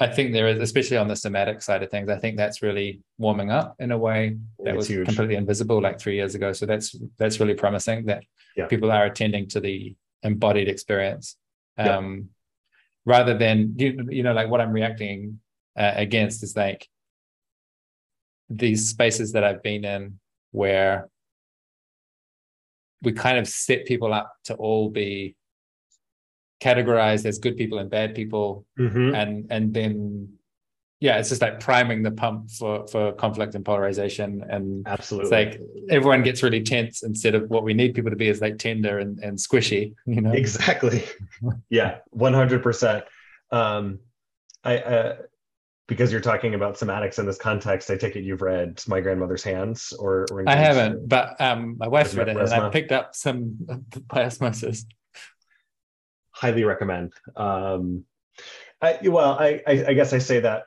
[0.01, 3.01] I think there is, especially on the somatic side of things, I think that's really
[3.18, 5.07] warming up in a way that it's was huge.
[5.07, 6.53] completely invisible like three years ago.
[6.53, 8.24] So that's that's really promising that
[8.57, 8.66] yeah.
[8.66, 11.37] people are attending to the embodied experience,
[11.78, 12.22] um, yeah.
[13.05, 15.39] rather than you, you know like what I'm reacting
[15.77, 16.89] uh, against is like
[18.49, 20.18] these spaces that I've been in
[20.53, 21.09] where
[23.03, 25.37] we kind of set people up to all be
[26.61, 29.14] categorized as good people and bad people mm-hmm.
[29.14, 30.29] and and then
[31.01, 34.43] yeah it's just like priming the pump for for conflict and polarization.
[34.49, 35.25] And absolutely.
[35.25, 35.61] it's like
[35.91, 38.99] everyone gets really tense instead of what we need people to be is like tender
[38.99, 40.33] and, and squishy you know?
[40.33, 41.05] Exactly.
[41.68, 43.03] Yeah 100%
[43.51, 43.99] um
[44.64, 45.16] i uh
[45.87, 49.45] because you're talking about somatics in this context, I take it you've read My Grandmother's
[49.45, 53.14] Hands or, or I haven't, but um, my wife read it and I picked up
[53.14, 53.57] some
[54.09, 54.87] by osmosis.
[56.30, 57.12] highly recommend.
[57.37, 58.05] Um,
[58.80, 60.64] I, well, I, I, I guess I say that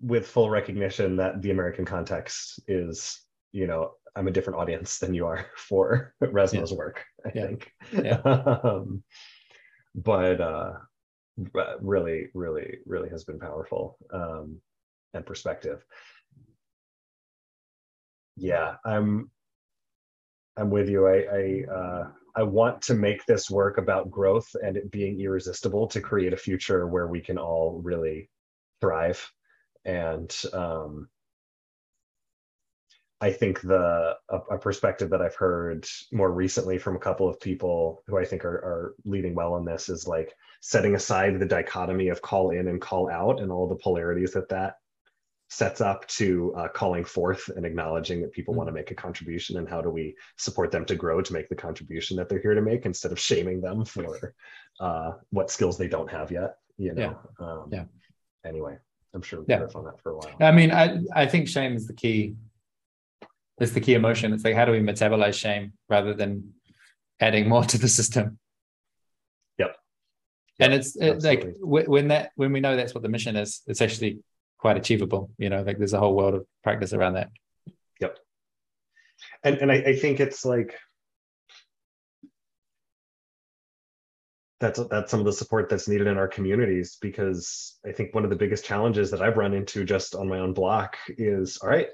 [0.00, 3.20] with full recognition that the American context is,
[3.52, 6.76] you know, I'm a different audience than you are for Resmaa's yeah.
[6.76, 7.04] work.
[7.24, 7.46] I yeah.
[7.46, 8.20] think, yeah.
[8.64, 9.02] um,
[9.94, 10.72] but uh,
[11.80, 14.60] really, really, really has been powerful um,
[15.14, 15.84] and perspective.
[18.36, 19.30] Yeah, I'm
[20.56, 21.06] I'm with you.
[21.06, 25.86] I I, uh, I want to make this work about growth and it being irresistible
[25.88, 28.28] to create a future where we can all really
[28.80, 29.30] thrive.
[29.84, 31.08] And um,
[33.20, 37.40] I think the a, a, perspective that I've heard more recently from a couple of
[37.40, 41.46] people who I think are, are leading well on this is like setting aside the
[41.46, 44.76] dichotomy of call in and call out and all the polarities that that
[45.48, 48.58] sets up to uh, calling forth and acknowledging that people mm-hmm.
[48.58, 51.48] want to make a contribution and how do we support them to grow to make
[51.48, 54.34] the contribution that they're here to make instead of shaming them for
[54.80, 57.84] uh, what skills they don't have yet you know yeah, um, yeah.
[58.44, 58.76] anyway
[59.14, 59.66] i'm sure we'll yeah.
[59.74, 62.34] on that for a while i mean i i think shame is the key
[63.60, 66.52] is the key emotion it's like how do we metabolize shame rather than
[67.20, 68.38] adding more to the system
[69.58, 69.76] yep,
[70.58, 73.62] yep and it's it, like when that when we know that's what the mission is
[73.66, 74.18] it's actually
[74.58, 75.30] quite achievable.
[75.38, 77.30] You know, like there's a whole world of practice around that.
[78.00, 78.18] Yep.
[79.44, 80.74] And and I, I think it's like
[84.60, 88.24] that's that's some of the support that's needed in our communities because I think one
[88.24, 91.68] of the biggest challenges that I've run into just on my own block is all
[91.68, 91.88] right,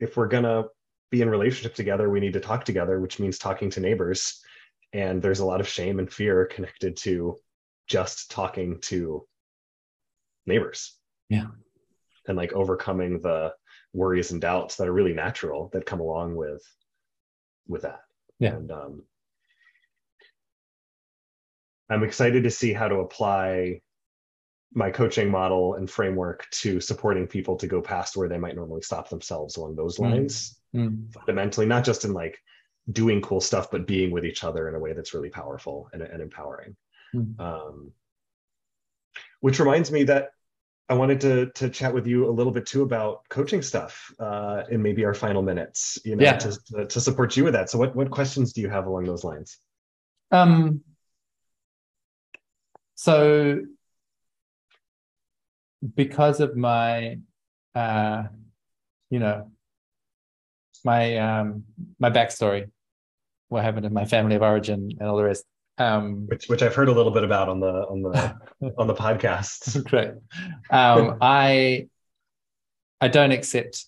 [0.00, 0.64] if we're gonna
[1.10, 4.42] be in relationship together, we need to talk together, which means talking to neighbors.
[4.92, 7.36] And there's a lot of shame and fear connected to
[7.86, 9.26] just talking to
[10.46, 10.94] neighbors.
[11.28, 11.48] Yeah
[12.28, 13.52] and like overcoming the
[13.92, 16.62] worries and doubts that are really natural that come along with
[17.66, 18.00] with that
[18.38, 19.02] yeah and um
[21.90, 23.80] i'm excited to see how to apply
[24.74, 28.82] my coaching model and framework to supporting people to go past where they might normally
[28.82, 30.10] stop themselves along those mm.
[30.10, 31.12] lines mm.
[31.12, 32.38] fundamentally not just in like
[32.92, 36.02] doing cool stuff but being with each other in a way that's really powerful and,
[36.02, 36.76] and empowering
[37.14, 37.40] mm.
[37.40, 37.92] um,
[39.40, 40.30] which reminds me that
[40.90, 44.62] I wanted to to chat with you a little bit too about coaching stuff uh,
[44.70, 46.38] in maybe our final minutes, you know, yeah.
[46.38, 47.68] to, to support you with that.
[47.68, 49.58] So, what what questions do you have along those lines?
[50.30, 50.80] Um.
[52.94, 53.60] So,
[55.94, 57.18] because of my,
[57.74, 58.24] uh,
[59.10, 59.50] you know,
[60.84, 61.64] my um
[61.98, 62.70] my backstory,
[63.48, 65.44] what happened in my family of origin, and all the rest
[65.78, 68.94] um, which which I've heard a little bit about on the on the on the
[68.94, 69.84] podcast.
[69.88, 70.10] Great.
[70.70, 71.88] Um, I
[73.00, 73.84] I don't accept.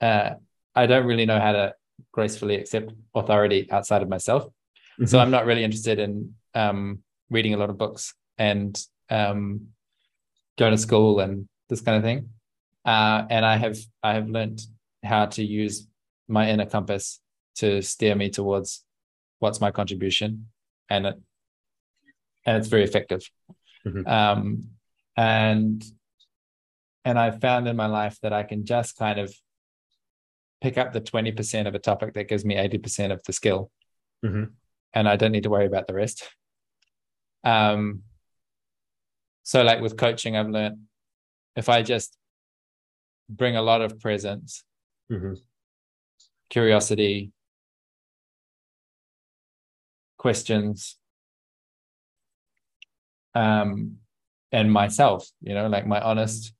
[0.00, 0.34] Uh,
[0.74, 1.74] I don't really know how to
[2.12, 4.44] gracefully accept authority outside of myself.
[4.44, 5.06] Mm-hmm.
[5.06, 8.78] So I'm not really interested in um, reading a lot of books and
[9.10, 9.68] um,
[10.58, 12.30] going to school and this kind of thing.
[12.84, 14.60] Uh, and I have I have learned
[15.02, 15.86] how to use
[16.28, 17.20] my inner compass
[17.56, 18.84] to steer me towards
[19.38, 20.48] what's my contribution
[20.88, 21.14] and it
[22.46, 23.22] and it's very effective.
[23.86, 24.06] Mm-hmm.
[24.06, 24.68] Um,
[25.16, 25.84] and
[27.04, 29.34] and I found in my life that I can just kind of
[30.60, 33.70] pick up the 20% of a topic that gives me 80% of the skill.
[34.24, 34.44] Mm-hmm.
[34.94, 36.24] And I don't need to worry about the rest.
[37.44, 38.02] Um,
[39.44, 40.78] so like with coaching, I've learned
[41.54, 42.16] if I just
[43.28, 44.64] bring a lot of presence,
[45.10, 45.34] mm-hmm.
[46.50, 47.30] curiosity,
[50.24, 50.96] questions
[53.34, 53.96] um,
[54.52, 56.54] and myself you know like my honest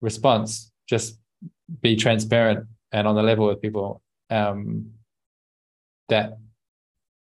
[0.00, 1.18] response just
[1.82, 4.86] be transparent and on the level with people um,
[6.08, 6.38] that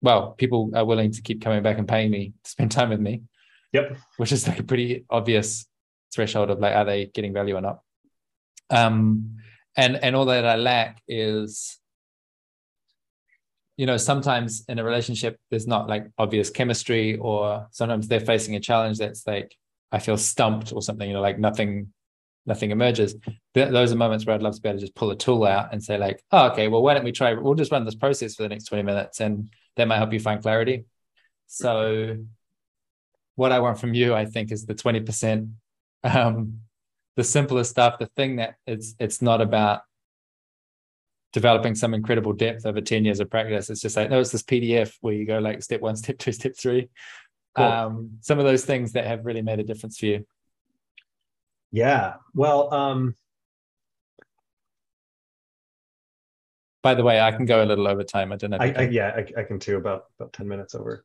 [0.02, 3.00] well people are willing to keep coming back and paying me to spend time with
[3.00, 3.22] me
[3.72, 3.96] yep.
[4.16, 5.66] Which is like a pretty obvious
[6.14, 7.80] threshold of like are they getting value or not.
[8.70, 9.36] Um
[9.76, 11.78] and and all that i lack is
[13.76, 18.56] you know sometimes in a relationship there's not like obvious chemistry or sometimes they're facing
[18.56, 19.54] a challenge that's like
[19.92, 21.92] i feel stumped or something you know like nothing
[22.46, 23.14] nothing emerges.
[23.54, 25.44] Th- those are moments where i'd love to be able to just pull a tool
[25.44, 27.94] out and say like oh okay well why don't we try we'll just run this
[27.94, 30.84] process for the next 20 minutes and that might help you find clarity.
[31.46, 32.18] So
[33.41, 35.51] what i want from you i think is the 20%
[36.05, 36.61] um
[37.16, 39.80] the simplest stuff the thing that it's it's not about
[41.32, 43.70] developing some incredible depth over 10 years of practice.
[43.70, 46.32] It's just like, no, it's this PDF where you go like step one, step two,
[46.32, 46.88] step three.
[47.57, 47.64] Cool.
[47.64, 50.26] Um, some of those things that have really made a difference for you.
[51.72, 52.14] Yeah.
[52.34, 53.14] Well, um,
[56.82, 58.32] by the way, I can go a little over time.
[58.32, 58.59] I don't know.
[58.59, 59.76] I, I, yeah, I, I, can too.
[59.76, 61.05] About about ten minutes over.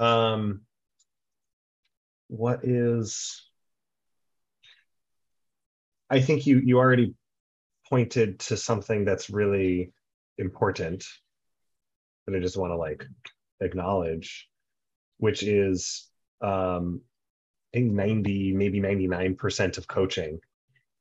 [0.00, 0.62] Um,
[2.34, 3.42] what is
[6.10, 7.14] I think you you already
[7.88, 9.92] pointed to something that's really
[10.38, 11.04] important
[12.26, 13.04] that I just want to like
[13.60, 14.48] acknowledge,
[15.18, 16.08] which is
[16.40, 17.00] um,
[17.72, 20.40] I think 90, maybe 99% of coaching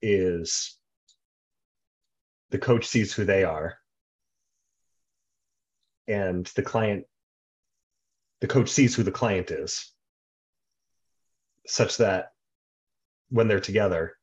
[0.02, 0.78] is
[2.52, 3.78] the coach sees who they are
[6.08, 7.06] and the client
[8.42, 9.94] the coach sees who the client is
[11.68, 12.32] such that
[13.30, 14.16] when they're together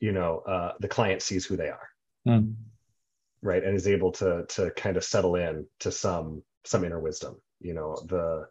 [0.00, 1.88] you know uh, the client sees who they are.
[2.28, 2.54] Mm.
[3.42, 3.62] right.
[3.62, 7.74] And is able to to kind of settle in to some some inner wisdom you
[7.74, 8.46] know the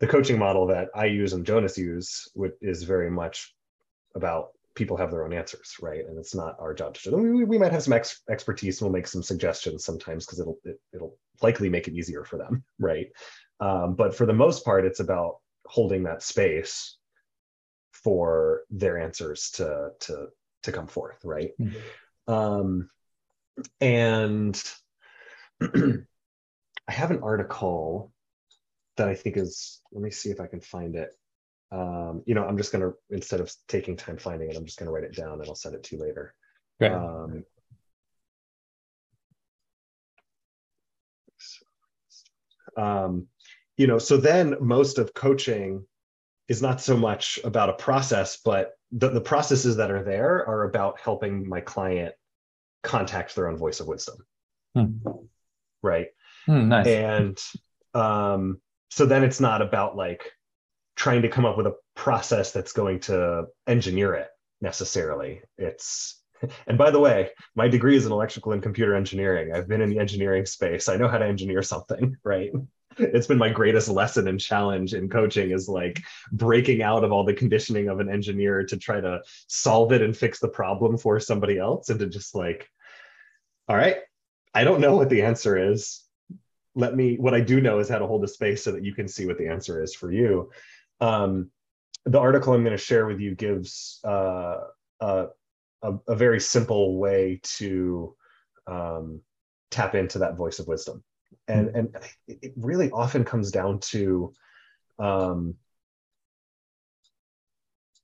[0.00, 2.28] the coaching model that i use and jonas use
[2.62, 3.54] is very much
[4.14, 5.76] about people have their own answers.
[5.80, 6.04] Right.
[6.06, 8.86] And it's not our job to do we, we might have some ex- expertise and
[8.86, 12.64] we'll make some suggestions sometimes because it'll it, it'll likely make it easier for them.
[12.78, 13.08] Right.
[13.60, 16.96] Um, but for the most part it's about holding that space
[17.94, 20.26] for their answers to to
[20.62, 22.32] to come forth right mm-hmm.
[22.32, 22.90] um
[23.80, 24.62] and
[25.62, 26.02] i
[26.88, 28.12] have an article
[28.96, 31.10] that i think is let me see if i can find it
[31.70, 34.78] um you know i'm just going to instead of taking time finding it i'm just
[34.78, 36.34] going to write it down and i'll send it to you later
[36.80, 36.92] Great.
[36.92, 37.44] um
[42.76, 43.28] um
[43.76, 45.86] you know so then most of coaching
[46.48, 50.64] is not so much about a process, but the, the processes that are there are
[50.64, 52.14] about helping my client
[52.82, 54.16] contact their own voice of wisdom.
[54.74, 54.92] Hmm.
[55.82, 56.08] Right.
[56.46, 56.86] Hmm, nice.
[56.86, 57.38] And
[57.94, 60.30] um, so then it's not about like
[60.96, 64.28] trying to come up with a process that's going to engineer it
[64.60, 65.42] necessarily.
[65.58, 66.20] It's
[66.66, 69.52] and by the way, my degree is in electrical and computer engineering.
[69.54, 70.88] I've been in the engineering space.
[70.88, 72.50] I know how to engineer something, right?
[72.98, 77.24] It's been my greatest lesson and challenge in coaching is like breaking out of all
[77.24, 81.18] the conditioning of an engineer to try to solve it and fix the problem for
[81.20, 82.68] somebody else and to just like
[83.68, 83.98] all right
[84.54, 86.00] i don't know what the answer is.
[86.76, 88.94] Let me what i do know is how to hold a space so that you
[88.94, 90.50] can see what the answer is for you.
[91.00, 91.50] Um,
[92.06, 94.58] the article i'm going to share with you gives uh,
[95.00, 95.26] a,
[95.82, 98.14] a, very simple way to
[98.66, 99.20] um,
[99.70, 101.02] tap into that voice of wisdom
[101.48, 104.32] and and it really often comes down to
[104.98, 105.54] um,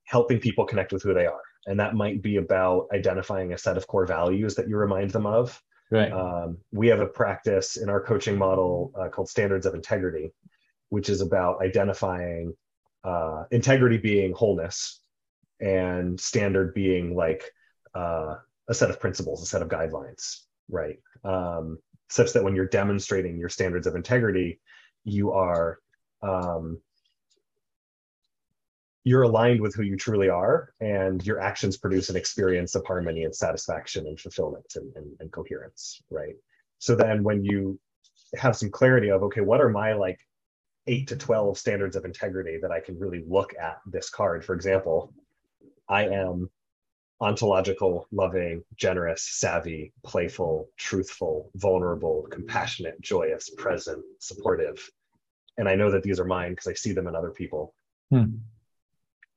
[0.05, 1.41] helping people connect with who they are.
[1.67, 5.27] And that might be about identifying a set of core values that you remind them
[5.27, 5.63] of.
[5.91, 6.13] Right.
[6.13, 10.33] Um, we have a practice in our coaching model uh, called standards of integrity
[10.91, 12.53] which is about identifying
[13.05, 15.01] uh, integrity being wholeness
[15.61, 17.45] and standard being like
[17.95, 18.35] uh,
[18.69, 20.99] a set of principles a set of guidelines right?
[21.25, 21.79] Um,
[22.11, 24.61] such that when you're demonstrating your standards of integrity,
[25.05, 25.79] you are
[26.23, 26.79] um,
[29.05, 33.25] you're aligned with who you truly are, and your actions produce an experience of harmony
[33.25, 36.35] and satisfaction and fulfillment and, and, and coherence, right?
[36.79, 37.81] So then when you
[38.37, 40.21] have some clarity of okay, what are my like
[40.87, 44.45] eight to 12 standards of integrity that I can really look at this card.
[44.45, 45.13] For example,
[45.89, 46.51] I am
[47.21, 54.91] ontological, loving, generous, savvy, playful, truthful, vulnerable, compassionate, joyous, present, supportive.
[55.59, 57.75] And I know that these are mine because I see them in other people.
[58.11, 58.37] Hmm.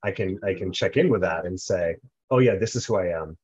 [0.03, 1.97] I can I can check in with that and say,
[2.31, 3.37] oh yeah, this is who I am.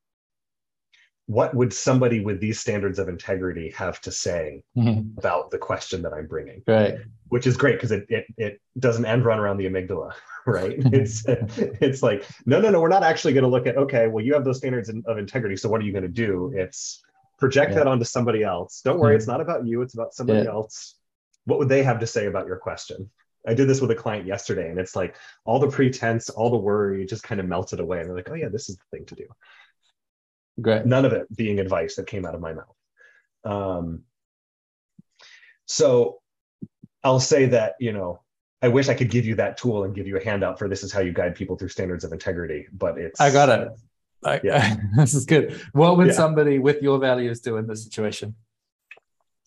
[1.30, 5.18] What would somebody with these standards of integrity have to say mm-hmm.
[5.20, 6.64] about the question that I'm bringing?
[6.66, 6.96] Right.
[7.28, 10.14] Which is great because it, it it doesn't end run around the amygdala.
[10.46, 14.08] right it's it's like no no no we're not actually going to look at okay
[14.08, 17.04] well you have those standards of integrity so what are you going to do it's
[17.38, 17.80] project yeah.
[17.80, 19.18] that onto somebody else don't worry mm-hmm.
[19.18, 20.50] it's not about you it's about somebody yeah.
[20.50, 20.96] else
[21.46, 23.10] what would they have to say about your question
[23.48, 25.16] i did this with a client yesterday and it's like
[25.46, 28.36] all the pretense all the worry just kind of melted away and they're like oh
[28.36, 29.26] yeah this is the thing to do
[30.62, 32.76] great none of it being advice that came out of my mouth
[33.46, 34.04] um,
[35.66, 36.20] so
[37.04, 38.22] i'll say that you know
[38.62, 40.84] I wish I could give you that tool and give you a handout for this
[40.84, 43.70] is how you guide people through standards of integrity, but it's I got it.
[44.24, 44.76] I, yeah.
[44.98, 45.62] this is good.
[45.72, 46.14] What would yeah.
[46.14, 48.36] somebody with your values do in this situation?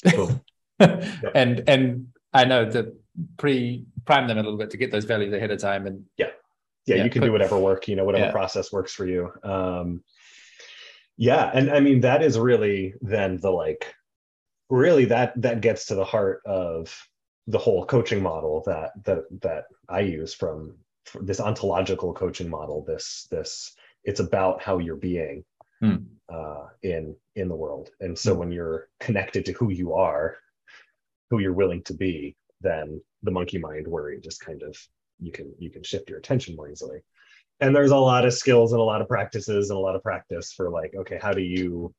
[0.08, 0.42] Cool.
[0.80, 1.10] yeah.
[1.34, 2.94] And and I know to
[3.36, 6.28] pre prime them a little bit to get those values ahead of time and yeah.
[6.86, 9.30] Yeah, yeah you can put, do whatever work, you know, whatever process works for you.
[9.44, 10.02] Um
[11.16, 13.94] yeah, and I mean that is really then the like
[14.70, 16.96] really that that gets to the heart of
[17.46, 22.84] the whole coaching model that that that I use from, from this ontological coaching model.
[22.84, 25.44] This this it's about how you're being
[25.80, 25.96] hmm.
[26.32, 28.40] uh, in in the world, and so hmm.
[28.40, 30.36] when you're connected to who you are,
[31.30, 34.76] who you're willing to be, then the monkey mind worry just kind of
[35.20, 37.02] you can you can shift your attention more easily
[37.60, 40.02] and there's a lot of skills and a lot of practices and a lot of
[40.02, 41.94] practice for like okay how do you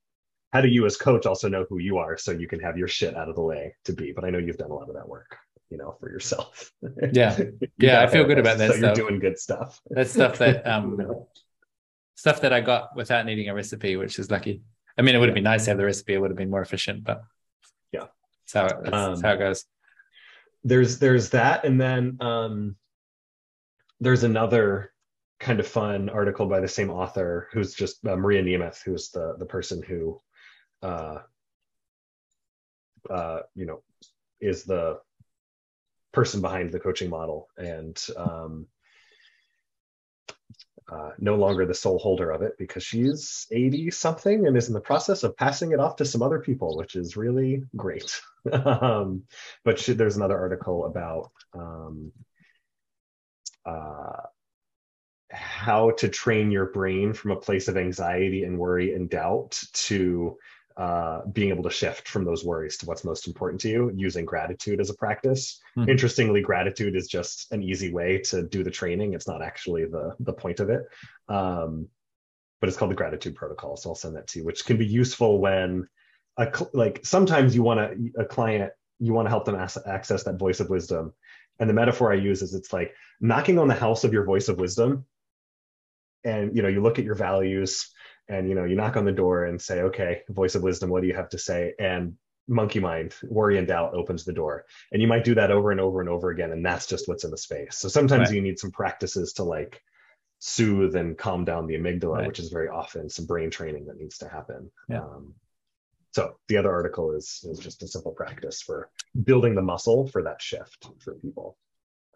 [0.52, 2.88] how do you as coach also know who you are so you can have your
[2.88, 4.12] shit out of the way to be?
[4.12, 5.38] But i know you've done a lot of that work
[5.70, 6.72] you know for yourself.
[7.12, 7.38] Yeah.
[7.80, 8.98] Yeah i feel good about that so stuff.
[8.98, 9.82] you're doing good stuff.
[9.90, 11.26] That's stuff that um
[12.16, 14.62] stuff that i got without needing a recipe which is lucky.
[14.98, 16.52] I mean it would have been nice to have the recipe it would have been
[16.52, 17.24] more efficient but
[17.92, 18.06] yeah.
[18.54, 19.66] That's how, that's, um, that's how it goes.
[20.64, 22.76] there's there's that and then um
[24.00, 24.93] there's another
[25.44, 29.36] kind of fun article by the same author who's just uh, Maria Nemeth, who's the
[29.38, 30.20] the person who,
[30.82, 31.20] uh,
[33.10, 33.84] uh, you know,
[34.40, 35.00] is the
[36.14, 38.68] person behind the coaching model and um,
[40.92, 44.74] uh, no longer the sole holder of it because she's 80 something and is in
[44.74, 48.22] the process of passing it off to some other people, which is really great.
[48.52, 49.24] um,
[49.64, 52.12] but she, there's another article about um,
[53.66, 54.28] uh,
[55.34, 60.38] how to train your brain from a place of anxiety and worry and doubt to
[60.78, 64.26] uh, being able to shift from those worries to what's most important to you using
[64.26, 65.60] gratitude as a practice.
[65.78, 65.90] Mm-hmm.
[65.90, 69.14] Interestingly, gratitude is just an easy way to do the training.
[69.14, 70.84] It's not actually the the point of it.
[71.30, 71.88] Um,
[72.60, 73.76] but it's called the gratitude protocol.
[73.76, 75.88] So I'll send that to you, which can be useful when
[76.38, 80.40] a like sometimes you want to a client you want to help them access that
[80.40, 81.14] voice of wisdom.
[81.60, 84.48] And the metaphor I use is it's like knocking on the house of your voice
[84.48, 85.06] of wisdom
[86.24, 87.90] and you know you look at your values
[88.30, 91.02] and you know you knock on the door and say okay voice of wisdom what
[91.02, 92.14] do you have to say and
[92.48, 95.80] monkey mind worry and doubt opens the door and you might do that over and
[95.80, 98.36] over and over again and that's just what's in the space so sometimes right.
[98.36, 99.82] you need some practices to like
[100.40, 102.28] soothe and calm down the amygdala right.
[102.28, 105.00] which is very often some brain training that needs to happen yeah.
[105.00, 105.34] Um,
[106.12, 108.90] so the other article is is just a simple practice for
[109.24, 111.58] building the muscle for that shift for people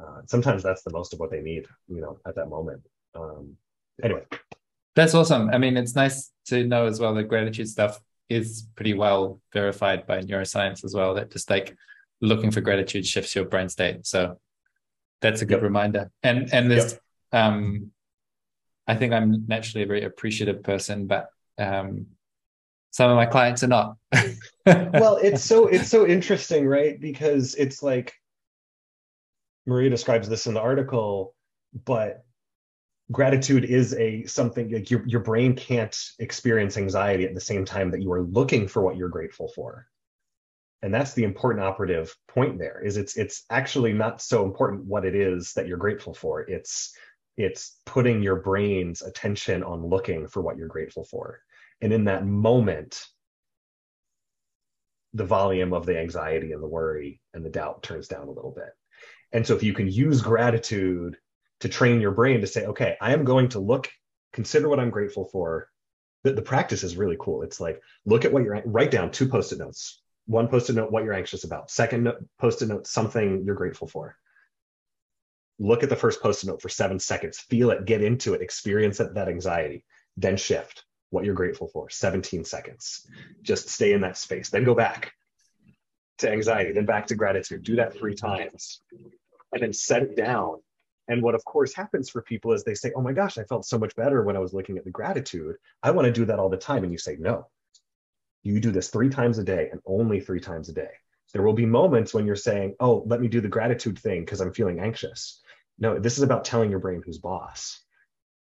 [0.03, 2.81] uh, sometimes that's the most of what they need you know at that moment
[3.15, 3.55] um,
[4.03, 4.23] anyway.
[4.95, 5.49] That's awesome.
[5.49, 10.05] I mean it's nice to know as well that gratitude stuff is pretty well verified
[10.05, 11.75] by neuroscience as well that just like
[12.21, 14.05] looking for gratitude shifts your brain state.
[14.05, 14.39] So
[15.21, 15.63] that's a good yep.
[15.63, 16.11] reminder.
[16.23, 16.99] And and this
[17.33, 17.43] yep.
[17.43, 17.91] um
[18.87, 22.07] i think i'm naturally a very appreciative person but um
[22.91, 23.97] some of my clients are not.
[24.65, 26.99] Well it's so it's so interesting right?
[26.99, 28.13] Because it's like
[29.65, 31.33] maria describes this in the article
[31.85, 32.25] but
[33.11, 37.91] gratitude is a something like your, your brain can't experience anxiety at the same time
[37.91, 39.87] that you are looking for what you're grateful for.
[40.81, 45.05] And that's the important operative point there is it's it's actually not so important what
[45.05, 46.41] it is that you're grateful for.
[46.41, 46.95] It's
[47.37, 51.39] it's putting your brain's attention on looking for what you're grateful for.
[51.81, 53.05] And in that moment
[55.13, 58.51] the volume of the anxiety and the worry and the doubt turns down a little
[58.51, 58.69] bit.
[59.31, 61.17] And so if you can use gratitude
[61.61, 63.89] to train your brain to say, okay, I am going to look,
[64.33, 65.69] consider what I'm grateful for.
[66.23, 67.43] The, the practice is really cool.
[67.43, 70.01] It's like, look at what you're, write down two post it notes.
[70.25, 71.71] One post it note, what you're anxious about.
[71.71, 74.15] Second post it note, something you're grateful for.
[75.59, 78.41] Look at the first post it note for seven seconds, feel it, get into it,
[78.41, 79.85] experience it, that anxiety,
[80.17, 83.07] then shift what you're grateful for 17 seconds.
[83.41, 85.13] Just stay in that space, then go back
[86.19, 87.63] to anxiety, then back to gratitude.
[87.63, 88.81] Do that three times
[89.53, 90.57] and then set it down
[91.07, 93.65] and what, of course, happens for people is they say, Oh my gosh, I felt
[93.65, 95.55] so much better when I was looking at the gratitude.
[95.81, 96.83] I want to do that all the time.
[96.83, 97.47] And you say, No,
[98.43, 100.89] you do this three times a day and only three times a day.
[101.33, 104.41] There will be moments when you're saying, Oh, let me do the gratitude thing because
[104.41, 105.41] I'm feeling anxious.
[105.79, 107.81] No, this is about telling your brain who's boss.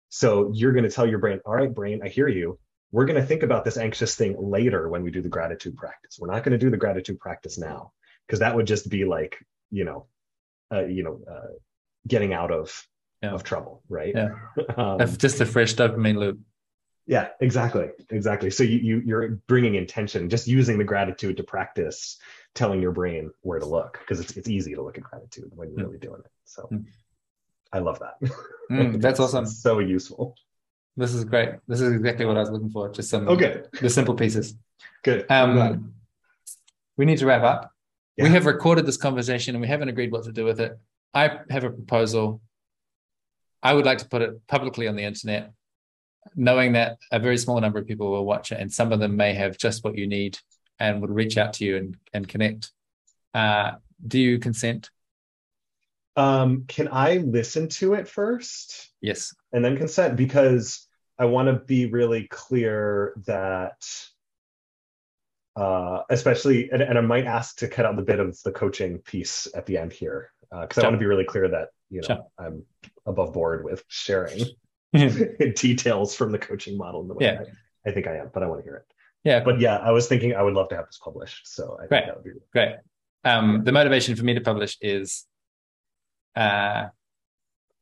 [0.08, 2.58] So you're going to tell your brain, All right, brain, I hear you.
[2.92, 6.18] We're going to think about this anxious thing later when we do the gratitude practice.
[6.18, 7.92] We're not going to do the gratitude practice now
[8.26, 9.38] because that would just be like,
[9.70, 10.06] you know,
[10.72, 11.52] uh, you know, uh,
[12.06, 12.86] getting out of
[13.22, 13.30] yeah.
[13.30, 14.14] of trouble, right?
[14.14, 14.30] Yeah,
[14.76, 16.40] um, just a fresh dopamine loop.
[17.06, 18.50] Yeah, exactly, exactly.
[18.50, 22.18] So you, you you're bringing intention, just using the gratitude to practice
[22.54, 25.70] telling your brain where to look because it's it's easy to look at gratitude when
[25.70, 25.84] you're mm.
[25.84, 26.30] really doing it.
[26.44, 26.84] So mm.
[27.72, 28.30] I love that.
[28.70, 29.46] Mm, that's awesome.
[29.46, 30.36] so useful.
[30.96, 31.50] This is great.
[31.66, 32.90] This is exactly what I was looking for.
[32.90, 33.62] Just some okay.
[33.80, 34.54] the simple pieces.
[35.02, 35.30] Good.
[35.30, 35.94] Um,
[36.96, 37.72] we need to wrap up.
[38.16, 38.24] Yeah.
[38.24, 40.78] We have recorded this conversation and we haven't agreed what to do with it.
[41.12, 42.40] I have a proposal.
[43.62, 45.52] I would like to put it publicly on the internet,
[46.34, 49.16] knowing that a very small number of people will watch it, and some of them
[49.16, 50.38] may have just what you need
[50.78, 52.70] and would reach out to you and, and connect.
[53.34, 53.72] Uh,
[54.06, 54.90] do you consent?
[56.16, 58.90] Um, can I listen to it first?
[59.00, 59.34] Yes.
[59.52, 60.86] And then consent because
[61.18, 63.86] I want to be really clear that,
[65.54, 68.98] uh, especially, and, and I might ask to cut out the bit of the coaching
[68.98, 72.00] piece at the end here because uh, I want to be really clear that you
[72.00, 72.26] know Sure.
[72.38, 72.64] I'm
[73.06, 74.44] above board with sharing
[74.92, 77.40] details from the coaching model in the way Yeah.
[77.86, 78.84] I, I think I am, but I want to hear it.
[79.24, 81.46] yeah, But yeah, I was thinking I would love to have this published.
[81.48, 82.06] So I think Great.
[82.06, 82.76] that would be great.
[83.24, 85.26] Um, the motivation for me to publish is,
[86.36, 86.86] uh,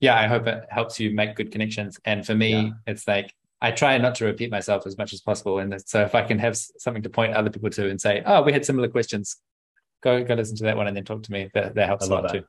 [0.00, 1.98] yeah, I hope it helps you make good connections.
[2.04, 2.70] And for me, Yeah.
[2.86, 5.58] it's like I try not to repeat myself as much as possible.
[5.58, 8.42] And so if I can have something to point other people to and say, "Oh,
[8.42, 9.36] we had similar questions,"
[10.00, 11.50] go go listen to that one and then talk to me.
[11.54, 12.32] That that helps a lot that.
[12.32, 12.44] too.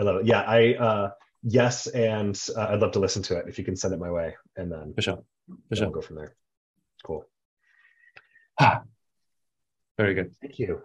[0.00, 0.26] I love it.
[0.26, 1.10] Yeah, I uh
[1.42, 4.10] yes, and uh, I'd love to listen to it if you can send it my
[4.10, 5.24] way, and then For sure,
[5.68, 5.86] for sure.
[5.86, 6.34] we'll go from there.
[7.04, 7.26] Cool.
[9.98, 10.34] Very good.
[10.40, 10.80] Thank you.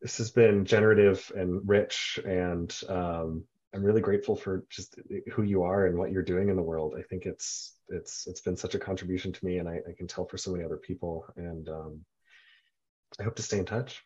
[0.00, 3.44] This has been generative and rich, and um,
[3.74, 4.98] I'm really grateful for just
[5.30, 6.94] who you are and what you're doing in the world.
[6.98, 10.06] I think it's it's it's been such a contribution to me, and I, I can
[10.06, 11.26] tell for so many other people.
[11.36, 12.00] And um,
[13.18, 14.02] I hope to stay in touch.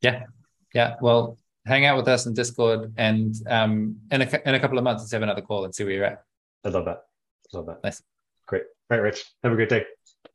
[0.00, 0.24] Yeah,
[0.74, 0.96] yeah.
[1.00, 4.84] Well, hang out with us in Discord, and um, in a in a couple of
[4.84, 6.24] months, let's have another call and see where you're at.
[6.64, 7.04] I love that.
[7.52, 7.82] I love that.
[7.84, 8.02] Nice.
[8.46, 8.62] Great.
[8.90, 9.24] All right, Rich.
[9.42, 9.84] Have a great day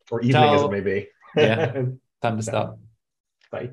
[0.10, 1.08] or evening, as it may be.
[1.36, 1.72] Yeah.
[2.22, 2.78] Time to stop.
[3.52, 3.72] Bye.